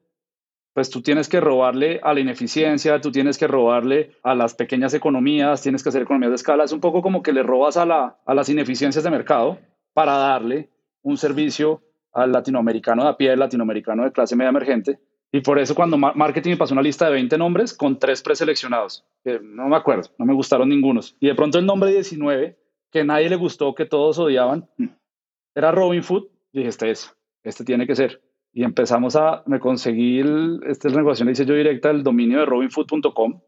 [0.74, 4.94] pues tú tienes que robarle a la ineficiencia, tú tienes que robarle a las pequeñas
[4.94, 6.64] economías, tienes que hacer economías de escala.
[6.64, 9.58] Es un poco como que le robas a, la, a las ineficiencias de mercado
[9.92, 10.70] para darle
[11.02, 14.98] un servicio al latinoamericano de a pie, al latinoamericano de clase media emergente.
[15.30, 19.04] Y por eso cuando marketing me pasó una lista de 20 nombres con tres preseleccionados,
[19.24, 21.16] que no me acuerdo, no me gustaron ningunos.
[21.20, 22.58] Y de pronto el nombre 19,
[22.90, 24.68] que nadie le gustó, que todos odiaban,
[25.54, 26.28] era Robin Food.
[26.52, 28.20] Y dije, este es, este tiene que ser
[28.52, 32.46] y empezamos a, me conseguí el, esta negociación, le hice yo directa el dominio de
[32.46, 33.40] robinfood.com.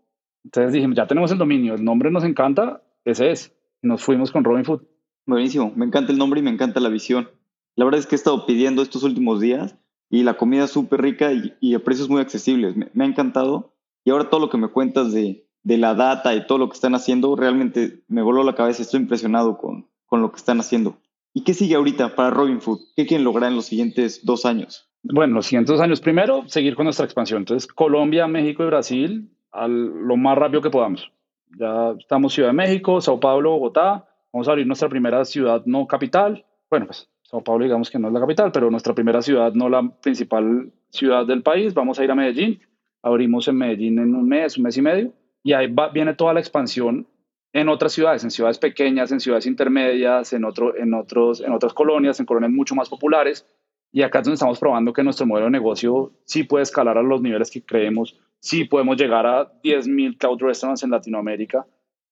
[0.45, 3.55] Entonces dijimos, ya tenemos el dominio, el nombre nos encanta, ese es.
[3.83, 4.83] Y nos fuimos con Robinfood.
[5.27, 7.29] Buenísimo, me encanta el nombre y me encanta la visión.
[7.77, 9.77] La verdad es que he estado pidiendo estos últimos días
[10.11, 12.77] y la comida es súper rica y, a precios muy accesibles.
[12.77, 13.75] Me, ha encantado.
[14.05, 16.75] Y ahora todo lo que me cuentas de, de, la data y todo lo que
[16.75, 18.83] están haciendo, realmente me voló la cabeza.
[18.83, 20.99] Estoy impresionado con, con lo que están haciendo.
[21.33, 22.81] ¿Y qué sigue ahorita para Robin Food?
[22.95, 24.89] ¿Qué quieren lograr en los siguientes dos años?
[25.05, 27.43] Bueno, los siguientes años, primero, seguir con nuestra expansión.
[27.43, 31.13] Entonces, Colombia, México y Brasil, al, lo más rápido que podamos.
[31.59, 34.07] Ya estamos Ciudad de México, Sao Paulo, Bogotá.
[34.33, 36.45] Vamos a abrir nuestra primera ciudad no capital.
[36.71, 39.69] Bueno, pues Sao Paulo digamos que no es la capital, pero nuestra primera ciudad, no
[39.69, 41.75] la principal ciudad del país.
[41.75, 42.61] Vamos a ir a Medellín.
[43.03, 45.13] Abrimos en Medellín en un mes, un mes y medio.
[45.43, 47.07] Y ahí viene toda la expansión
[47.53, 51.75] en otras ciudades, en ciudades pequeñas, en ciudades intermedias, en, otro, en, otros, en otras
[51.75, 53.47] colonias, en colonias mucho más populares.
[53.95, 57.03] Y acá es donde estamos probando que nuestro modelo de negocio sí puede escalar a
[57.03, 61.65] los niveles que creemos, sí podemos llegar a 10.000 cloud restaurants en Latinoamérica.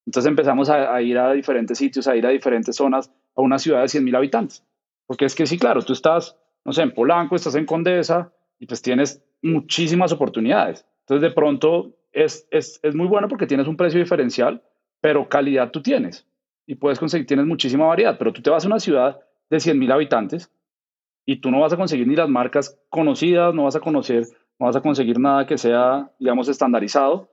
[0.06, 3.80] Entonces empezamos a, ir a diferentes sitios, a ir a diferentes zonas, a una ciudad
[3.80, 4.64] de 100.000 habitantes.
[5.08, 8.66] Porque es que sí, claro, tú estás, no sé, en Polanco, estás en Condesa y
[8.66, 10.86] pues tienes muchísimas oportunidades.
[11.00, 14.62] Entonces de pronto es, es, es muy bueno porque tienes un precio diferencial,
[15.00, 16.28] pero calidad tú tienes
[16.64, 19.18] y puedes conseguir, tienes muchísima variedad, pero tú te vas a una ciudad
[19.50, 20.48] de 100 mil habitantes
[21.24, 24.26] y tú no vas a conseguir ni las marcas conocidas, no vas a conocer,
[24.58, 27.30] no vas a conseguir nada que sea, digamos, estandarizado.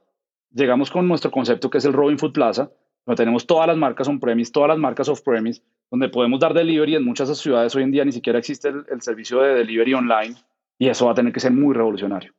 [0.52, 2.72] Llegamos con nuestro concepto que es el Robin Food Plaza,
[3.06, 6.96] donde tenemos todas las marcas on-premise, todas las marcas off-premise, donde podemos dar delivery.
[6.96, 10.36] En muchas ciudades hoy en día ni siquiera existe el, servicio de delivery online
[10.78, 12.34] y eso va a tener que ser muy revolucionario.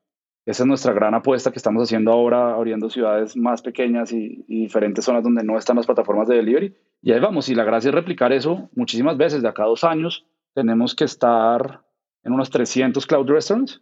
[0.46, 5.04] Esa es nuestra gran apuesta que estamos haciendo ahora, abriendo ciudades más pequeñas y, diferentes
[5.04, 6.74] zonas donde no están las plataformas de delivery.
[7.02, 9.42] Y ahí vamos, y la gracia es replicar eso muchísimas veces.
[9.42, 11.82] De acá a dos años tenemos que estar
[12.22, 13.80] en unos 300 cloud restaurants.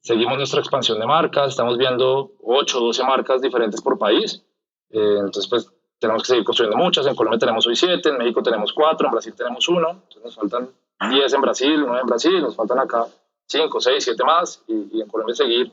[0.00, 4.42] seguimos nuestra expansión de marcas, estamos viendo 8 o 12 marcas diferentes por país.
[4.90, 7.06] Eh, entonces, pues tenemos que seguir construyendo muchas.
[7.06, 9.90] En Colombia tenemos hoy 7, en México tenemos 4, en Brasil tenemos 1.
[9.90, 10.70] Entonces nos faltan
[11.10, 13.06] 10 en Brasil, 9 en Brasil, nos faltan acá
[13.46, 14.62] 5, 6, 7 más.
[14.68, 15.72] Y, y en Colombia seguir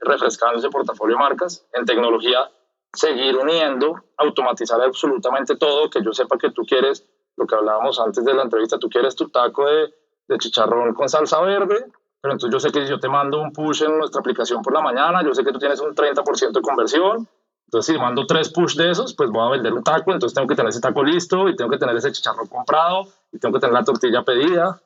[0.00, 1.66] refrescando ese portafolio de marcas.
[1.72, 2.50] En tecnología,
[2.92, 7.06] seguir uniendo, automatizar absolutamente todo, que yo sepa que tú quieres,
[7.36, 9.94] lo que hablábamos antes de la entrevista, tú quieres tu taco de,
[10.28, 11.86] de chicharrón con salsa verde,
[12.20, 14.72] pero entonces yo sé que si yo te mando un push en nuestra aplicación por
[14.72, 17.28] la mañana, yo sé que tú tienes un 30% de conversión,
[17.66, 20.48] entonces si mando tres push de esos, pues voy a vender un taco, entonces tengo
[20.48, 23.60] que tener ese taco listo y tengo que tener ese chicharrón comprado y tengo que
[23.60, 24.80] tener la tortilla pedida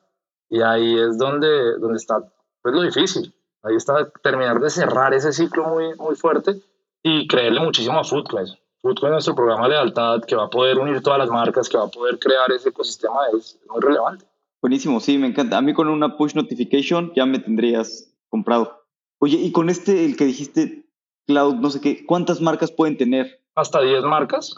[0.49, 2.19] y ahí es donde, donde está
[2.61, 3.33] pues, lo difícil.
[3.63, 6.61] Ahí está terminar de cerrar ese ciclo muy, muy fuerte
[7.03, 8.55] y creerle muchísimo a Foodquest.
[8.81, 11.77] Foodquest es nuestro programa de lealtad que va a poder unir todas las marcas, que
[11.77, 14.25] va a poder crear ese ecosistema, es muy relevante.
[14.61, 15.57] Buenísimo, sí, me encanta.
[15.57, 18.83] A mí con una push notification ya me tendrías comprado.
[19.19, 20.85] Oye, y con este, el que dijiste,
[21.27, 23.41] Cloud, no sé qué, ¿cuántas marcas pueden tener?
[23.55, 24.55] Hasta 10 marcas.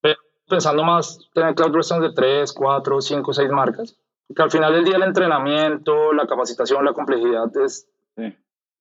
[0.00, 0.16] Pero
[0.48, 3.96] pensando más, tener Cloud Restaurants de 3, 4, 5, 6 marcas.
[4.26, 7.88] Porque al final del día el entrenamiento, la capacitación, la complejidad es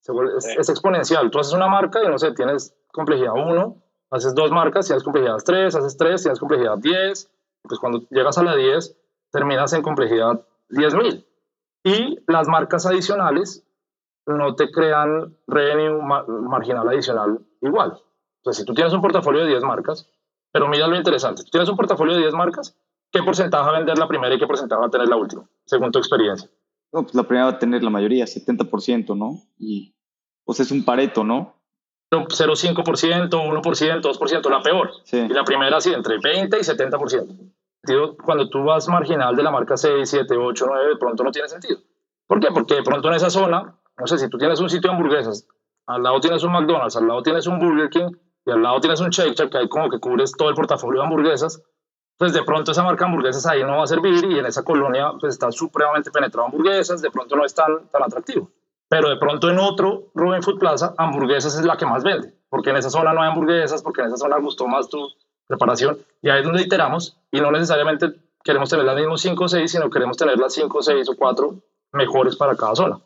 [0.08, 1.32] es, exponencial.
[1.32, 3.83] Tú haces una marca y no sé, tienes complejidad 1,
[4.14, 7.32] haces dos marcas, tienes complejidad 3, haces 3, tienes complejidad 10.
[7.64, 8.96] Pues cuando llegas a la 10,
[9.32, 11.26] terminas en complejidad 10.000.
[11.84, 13.66] Y las marcas adicionales
[14.26, 18.00] no te crean revenue marginal adicional igual.
[18.38, 20.10] Entonces, si tú tienes un portafolio de 10 marcas,
[20.52, 22.78] pero mira lo interesante, tú tienes un portafolio de 10 marcas,
[23.12, 25.50] ¿qué porcentaje va a vender la primera y qué porcentaje va a tener la última,
[25.66, 26.50] según tu experiencia?
[26.92, 29.42] No, pues la primera va a tener la mayoría, 70%, ¿no?
[29.58, 29.96] Y
[30.46, 31.56] pues es un pareto, ¿no?
[32.22, 34.92] 0,5%, 1%, 2%, la peor.
[35.12, 37.54] Y la primera sí, entre 20 y 70%.
[38.24, 41.50] Cuando tú vas marginal de la marca 6, 7, 8, 9, de pronto no tiene
[41.50, 41.80] sentido.
[42.28, 42.48] ¿Por qué?
[42.54, 45.48] Porque de pronto en esa zona, no sé, si tú tienes un sitio de hamburguesas,
[45.86, 48.12] al lado tienes un McDonald's, al lado tienes un Burger King
[48.46, 51.02] y al lado tienes un Shake Shack, que hay como que cubres todo el portafolio
[51.02, 51.62] de hamburguesas,
[52.18, 54.64] pues de pronto esa marca de hamburguesas ahí no va a servir y en esa
[54.64, 58.50] colonia pues está supremamente penetrado hamburguesas, de pronto no es tan, tan atractivo.
[58.94, 62.70] Pero de pronto en otro Robin Food Plaza, hamburguesas es la que más vende, porque
[62.70, 65.10] en esa zona no hay hamburguesas, porque en esa zona gustó más tu
[65.48, 68.14] preparación y ahí es donde iteramos y no necesariamente
[68.44, 71.56] queremos tener las mismas 5 o 6, sino queremos tener las 5, 6 o 4
[71.94, 73.00] mejores para cada zona.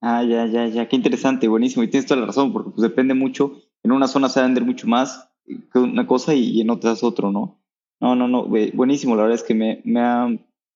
[0.00, 1.82] Ah, ya, ya, ya, qué interesante, buenísimo.
[1.82, 3.52] Y tienes toda la razón, porque pues depende mucho.
[3.82, 7.02] En una zona se va a vender mucho más que una cosa y en otras
[7.02, 7.60] otro, ¿no?
[8.00, 9.14] No, no, no, buenísimo.
[9.14, 10.26] La verdad es que me, me ha,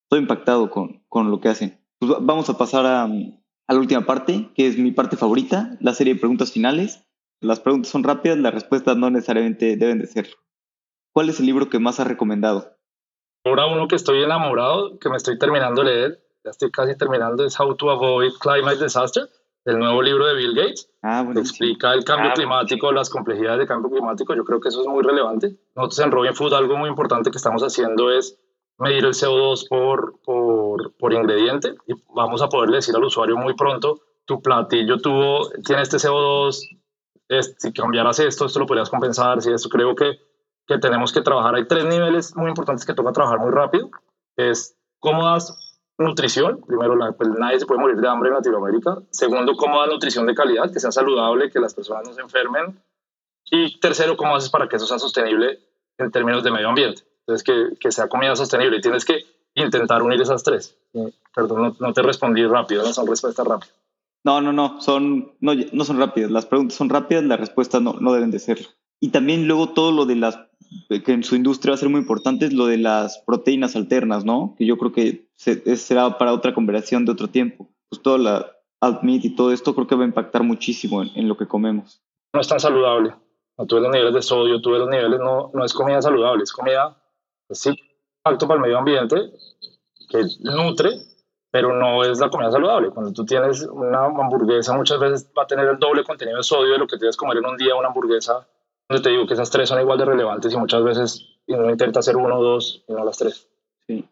[0.02, 1.80] estoy impactado con, con lo que hacen.
[1.98, 3.08] Pues vamos a pasar a,
[3.68, 7.06] a la última parte, que es mi parte favorita, la serie de preguntas finales.
[7.40, 10.30] Las preguntas son rápidas, las respuestas no necesariamente deben de ser.
[11.12, 12.76] ¿Cuál es el libro que más has recomendado?
[13.44, 17.44] Ahora uno que estoy enamorado, que me estoy terminando de leer, ya estoy casi terminando,
[17.44, 19.28] es How to Avoid Climate Disaster
[19.68, 23.58] el nuevo libro de Bill Gates, ah, que explica el cambio ah, climático, las complejidades
[23.58, 24.34] del cambio climático.
[24.34, 25.56] Yo creo que eso es muy relevante.
[25.76, 28.38] Nosotros en Robin Food algo muy importante que estamos haciendo es
[28.78, 33.54] medir el CO2 por, por, por ingrediente y vamos a poderle decir al usuario muy
[33.54, 36.78] pronto, tu platillo tuvo, tiene este CO2,
[37.58, 40.18] si cambiaras esto, esto lo podrías compensar, si esto creo que,
[40.66, 41.54] que tenemos que trabajar.
[41.54, 43.90] Hay tres niveles muy importantes que toca trabajar muy rápido.
[44.36, 45.56] Es cómo das
[45.98, 46.60] nutrición.
[46.66, 48.98] Primero, la, pues nadie se puede morir de hambre en Latinoamérica.
[49.10, 52.82] Segundo, cómo das nutrición de calidad, que sea saludable, que las personas no se enfermen.
[53.50, 55.58] Y tercero, cómo haces para que eso sea sostenible
[55.96, 57.02] en términos de medio ambiente.
[57.28, 58.78] Entonces, que, que sea comida sostenible.
[58.78, 59.24] Y tienes que
[59.54, 60.78] intentar unir esas tres.
[61.34, 63.74] Perdón, no, no te respondí rápido, no son respuestas rápidas.
[64.24, 66.30] No, no, no, son, no, no son rápidas.
[66.30, 68.58] Las preguntas son rápidas, las respuestas no, no deben de ser.
[68.98, 70.38] Y también luego todo lo de las,
[70.88, 74.24] que en su industria va a ser muy importante, es lo de las proteínas alternas,
[74.24, 74.54] ¿no?
[74.56, 77.68] Que yo creo que será para otra conversación de otro tiempo.
[77.90, 81.36] Pues toda la meat y todo esto creo que va a impactar muchísimo en, lo
[81.36, 82.02] que comemos.
[82.32, 83.14] No es tan saludable.
[83.56, 86.00] No, tú ves los niveles de sodio, tú ves los niveles, no, no es comida
[86.00, 86.96] saludable, es comida,
[87.50, 87.70] sí,
[88.24, 89.16] alto para el medio ambiente,
[90.08, 90.90] que nutre,
[91.50, 92.90] pero no es la comida saludable.
[92.90, 96.72] Cuando tú tienes una hamburguesa, muchas veces va a tener el doble contenido de sodio
[96.72, 98.46] de lo que tienes que comer en un día una hamburguesa.
[98.88, 102.00] Donde te digo que esas tres son igual de relevantes y muchas veces uno intenta
[102.00, 103.48] hacer uno o dos y no las tres.
[103.86, 104.08] Sí.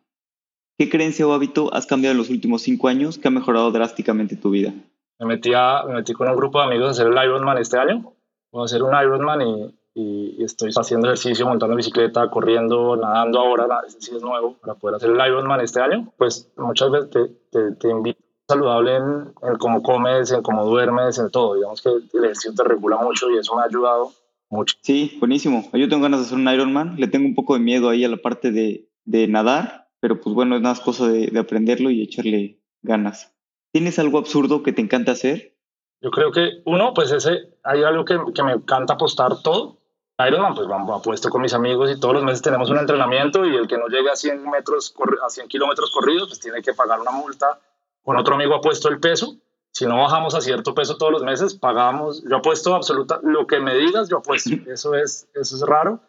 [0.78, 4.36] ¿Qué creencia o hábito has cambiado en los últimos cinco años que ha mejorado drásticamente
[4.36, 4.74] tu vida?
[5.18, 5.50] Me metí,
[5.86, 8.12] me metí con un grupo de amigos a hacer el Ironman este año.
[8.52, 13.66] Voy a hacer un Ironman y y, estoy haciendo ejercicio, montando bicicleta, corriendo, nadando ahora,
[13.98, 17.10] sí es nuevo, para poder hacer el Ironman este año, pues muchas veces
[17.50, 21.54] te, te, invito saludable en, en, cómo comes, en cómo duermes, en todo.
[21.54, 24.12] Digamos que el ejercicio te regula mucho y eso me ha ayudado
[24.50, 24.76] mucho.
[24.82, 25.68] Sí, buenísimo.
[25.72, 26.96] Yo tengo ganas de hacer un Ironman.
[26.98, 30.34] Le tengo un poco de miedo ahí a la parte de, de nadar, pero pues
[30.34, 33.34] bueno, es más cosa de, de, aprenderlo y echarle ganas.
[33.72, 35.56] ¿Tienes algo absurdo que te encanta hacer?
[36.02, 39.78] Yo creo que uno, pues ese, hay algo que, que me encanta apostar todo.
[40.18, 43.54] Ironman, pues vamos apuesto con mis amigos y todos los meses tenemos un entrenamiento y
[43.54, 47.00] el que no llegue a 100 metros, a 100 kilómetros corridos, pues tiene que pagar
[47.00, 47.58] una multa.
[48.02, 49.36] Con otro amigo apuesto el peso.
[49.72, 52.24] Si no bajamos a cierto peso todos los meses, pagamos.
[52.24, 54.50] Yo apuesto absoluta, lo que me digas, yo apuesto.
[54.66, 56.00] Eso es, eso es raro.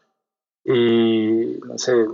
[0.63, 2.05] Y no sé,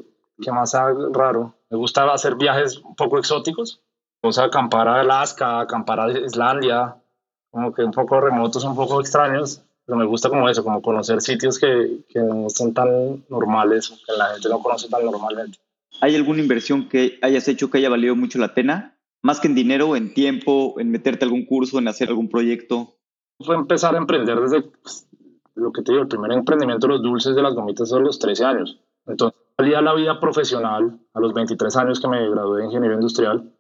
[0.42, 0.74] ¿qué más
[1.12, 1.54] raro?
[1.70, 3.82] Me gusta hacer viajes un poco exóticos.
[4.22, 6.96] O sea, acampar a Alaska, acampar a Islandia,
[7.52, 11.22] como que un poco remotos, un poco extraños pero me gusta como eso, como conocer
[11.22, 15.60] sitios que, que no son tan normales, que la gente no conoce tan normalmente.
[16.02, 18.98] ¿Hay alguna inversión que hayas hecho que haya valido mucho la pena?
[19.22, 22.96] Más que en dinero, en tiempo, en meterte algún curso, en hacer algún proyecto.
[23.40, 25.08] Fue empezar a emprender desde pues,
[25.56, 28.20] lo que te digo, el primer emprendimiento de los dulces de las gomitas a los
[28.20, 28.80] 13 años.
[29.06, 32.96] Entonces, salí a la vida profesional a los 23 años que me gradué de ingeniería
[32.96, 33.52] industrial.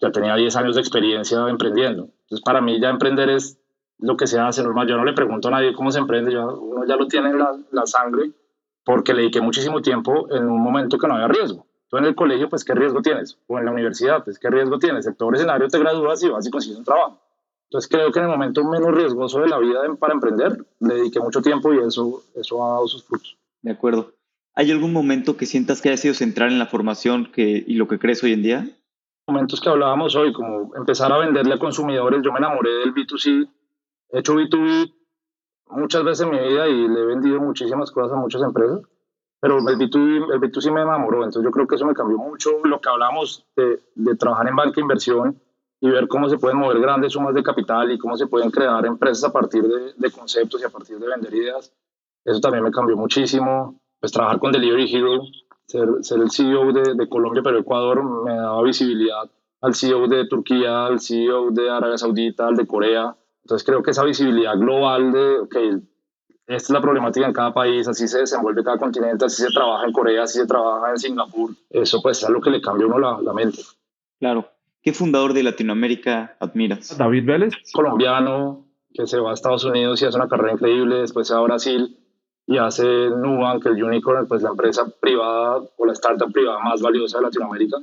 [0.00, 2.10] Ya tenía 10 años de experiencia emprendiendo.
[2.22, 3.58] Entonces, para mí ya emprender es
[3.98, 4.88] lo que se hace normal.
[4.88, 7.38] Yo no le pregunto a nadie cómo se emprende, yo, uno ya lo tiene en
[7.38, 8.30] la, la, sangre
[8.84, 11.66] porque le dediqué muchísimo tiempo en un momento que no había riesgo.
[11.88, 13.38] Tú en el colegio, pues, ¿qué riesgo tienes?
[13.46, 15.06] O en la universidad, pues, ¿qué riesgo tienes?
[15.06, 17.20] El peor escenario te gradúas y vas y consigues un trabajo.
[17.64, 21.20] Entonces, creo que en el momento menos riesgoso de la vida para emprender, le dediqué
[21.20, 23.36] mucho tiempo y eso, eso ha dado sus frutos.
[23.62, 24.12] De acuerdo.
[24.54, 27.86] ¿Hay algún momento que sientas que haya sido central en la formación que, y lo
[27.86, 28.68] que crees hoy en día?
[29.26, 32.22] Momentos que hablábamos hoy, como empezar a venderle a consumidores.
[32.24, 33.48] Yo me enamoré del B2C
[34.10, 34.92] He hecho B2B
[35.70, 38.80] muchas veces en mi vida y le he vendido muchísimas cosas a muchas empresas,
[39.40, 42.60] pero el B2B, el B2C me enamoró, entonces yo creo que eso me cambió mucho
[42.64, 45.40] lo que hablamos de, de trabajar en banca inversión
[45.80, 48.84] y ver cómo se pueden mover grandes sumas de capital y cómo se pueden crear
[48.84, 51.72] empresas a partir de, de conceptos y a partir de vender ideas.
[52.24, 53.80] Eso también me cambió muchísimo.
[54.00, 55.22] Pues trabajar con Delivery Hero,
[55.66, 59.30] ser, ser el CEO de, de Colombia, pero Ecuador me daba visibilidad
[59.60, 63.16] al CEO de Turquía, al CEO de Arabia Saudita, al de Corea.
[63.48, 65.56] Entonces creo que esa visibilidad global de, ok,
[66.48, 69.86] esta es la problemática en cada país, así se desenvuelve cada continente, así se trabaja
[69.86, 72.88] en Corea, así se trabaja en Singapur, eso pues es algo que le cambia a
[72.88, 73.62] uno la, la mente.
[74.18, 74.50] Claro.
[74.82, 76.98] ¿Qué fundador de Latinoamérica admiras?
[76.98, 77.54] David Vélez.
[77.72, 81.40] Colombiano, que se va a Estados Unidos y hace una carrera increíble, después se va
[81.40, 81.98] a Brasil
[82.46, 87.16] y hace Nubank, el Unicorn, pues la empresa privada o la startup privada más valiosa
[87.16, 87.78] de Latinoamérica.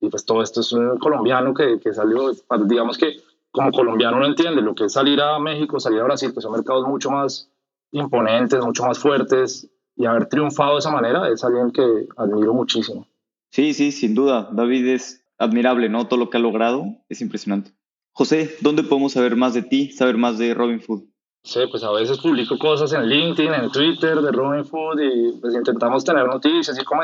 [0.00, 2.30] Y pues todo esto es un colombiano que, que salió,
[2.64, 3.16] digamos que
[3.50, 6.52] como colombiano no entiende lo que es salir a México, salir a Brasil, que son
[6.52, 7.50] mercados mucho más
[7.92, 13.06] imponentes, mucho más fuertes, y haber triunfado de esa manera es alguien que admiro muchísimo.
[13.50, 14.48] Sí, sí, sin duda.
[14.52, 16.06] David es admirable, ¿no?
[16.06, 17.72] Todo lo que ha logrado es impresionante.
[18.12, 21.04] José, ¿dónde podemos saber más de ti, saber más de Robin Food?
[21.42, 25.54] Sí, pues a veces publico cosas en LinkedIn, en Twitter de Robin Food y pues
[25.54, 27.02] intentamos tener noticias y como,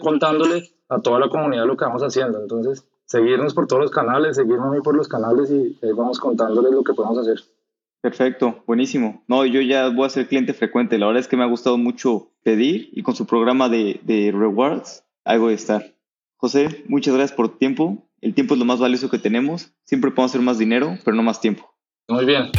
[0.00, 2.40] contándole a toda la comunidad lo que vamos haciendo.
[2.40, 6.72] Entonces, seguirnos por todos los canales, seguirnos a mí por los canales y vamos contándoles
[6.72, 7.40] lo que podemos hacer.
[8.00, 9.24] Perfecto, buenísimo.
[9.26, 10.96] No, yo ya voy a ser cliente frecuente.
[10.96, 14.32] La verdad es que me ha gustado mucho pedir y con su programa de, de
[14.32, 15.92] rewards algo de estar.
[16.36, 17.98] José, muchas gracias por tu tiempo.
[18.20, 19.74] El tiempo es lo más valioso que tenemos.
[19.84, 21.74] Siempre podemos hacer más dinero, pero no más tiempo.
[22.08, 22.50] Muy bien.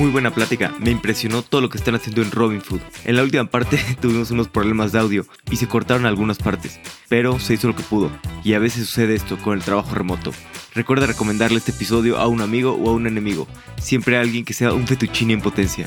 [0.00, 2.80] Muy buena plática, me impresionó todo lo que están haciendo en Robin Food.
[3.04, 6.80] En la última parte tuvimos unos problemas de audio y se cortaron algunas partes,
[7.10, 8.10] pero se hizo lo que pudo.
[8.42, 10.32] Y a veces sucede esto con el trabajo remoto.
[10.74, 13.46] Recuerda recomendarle este episodio a un amigo o a un enemigo,
[13.78, 15.86] siempre a alguien que sea un fettuccine en potencia.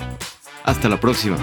[0.64, 1.38] Hasta la próxima.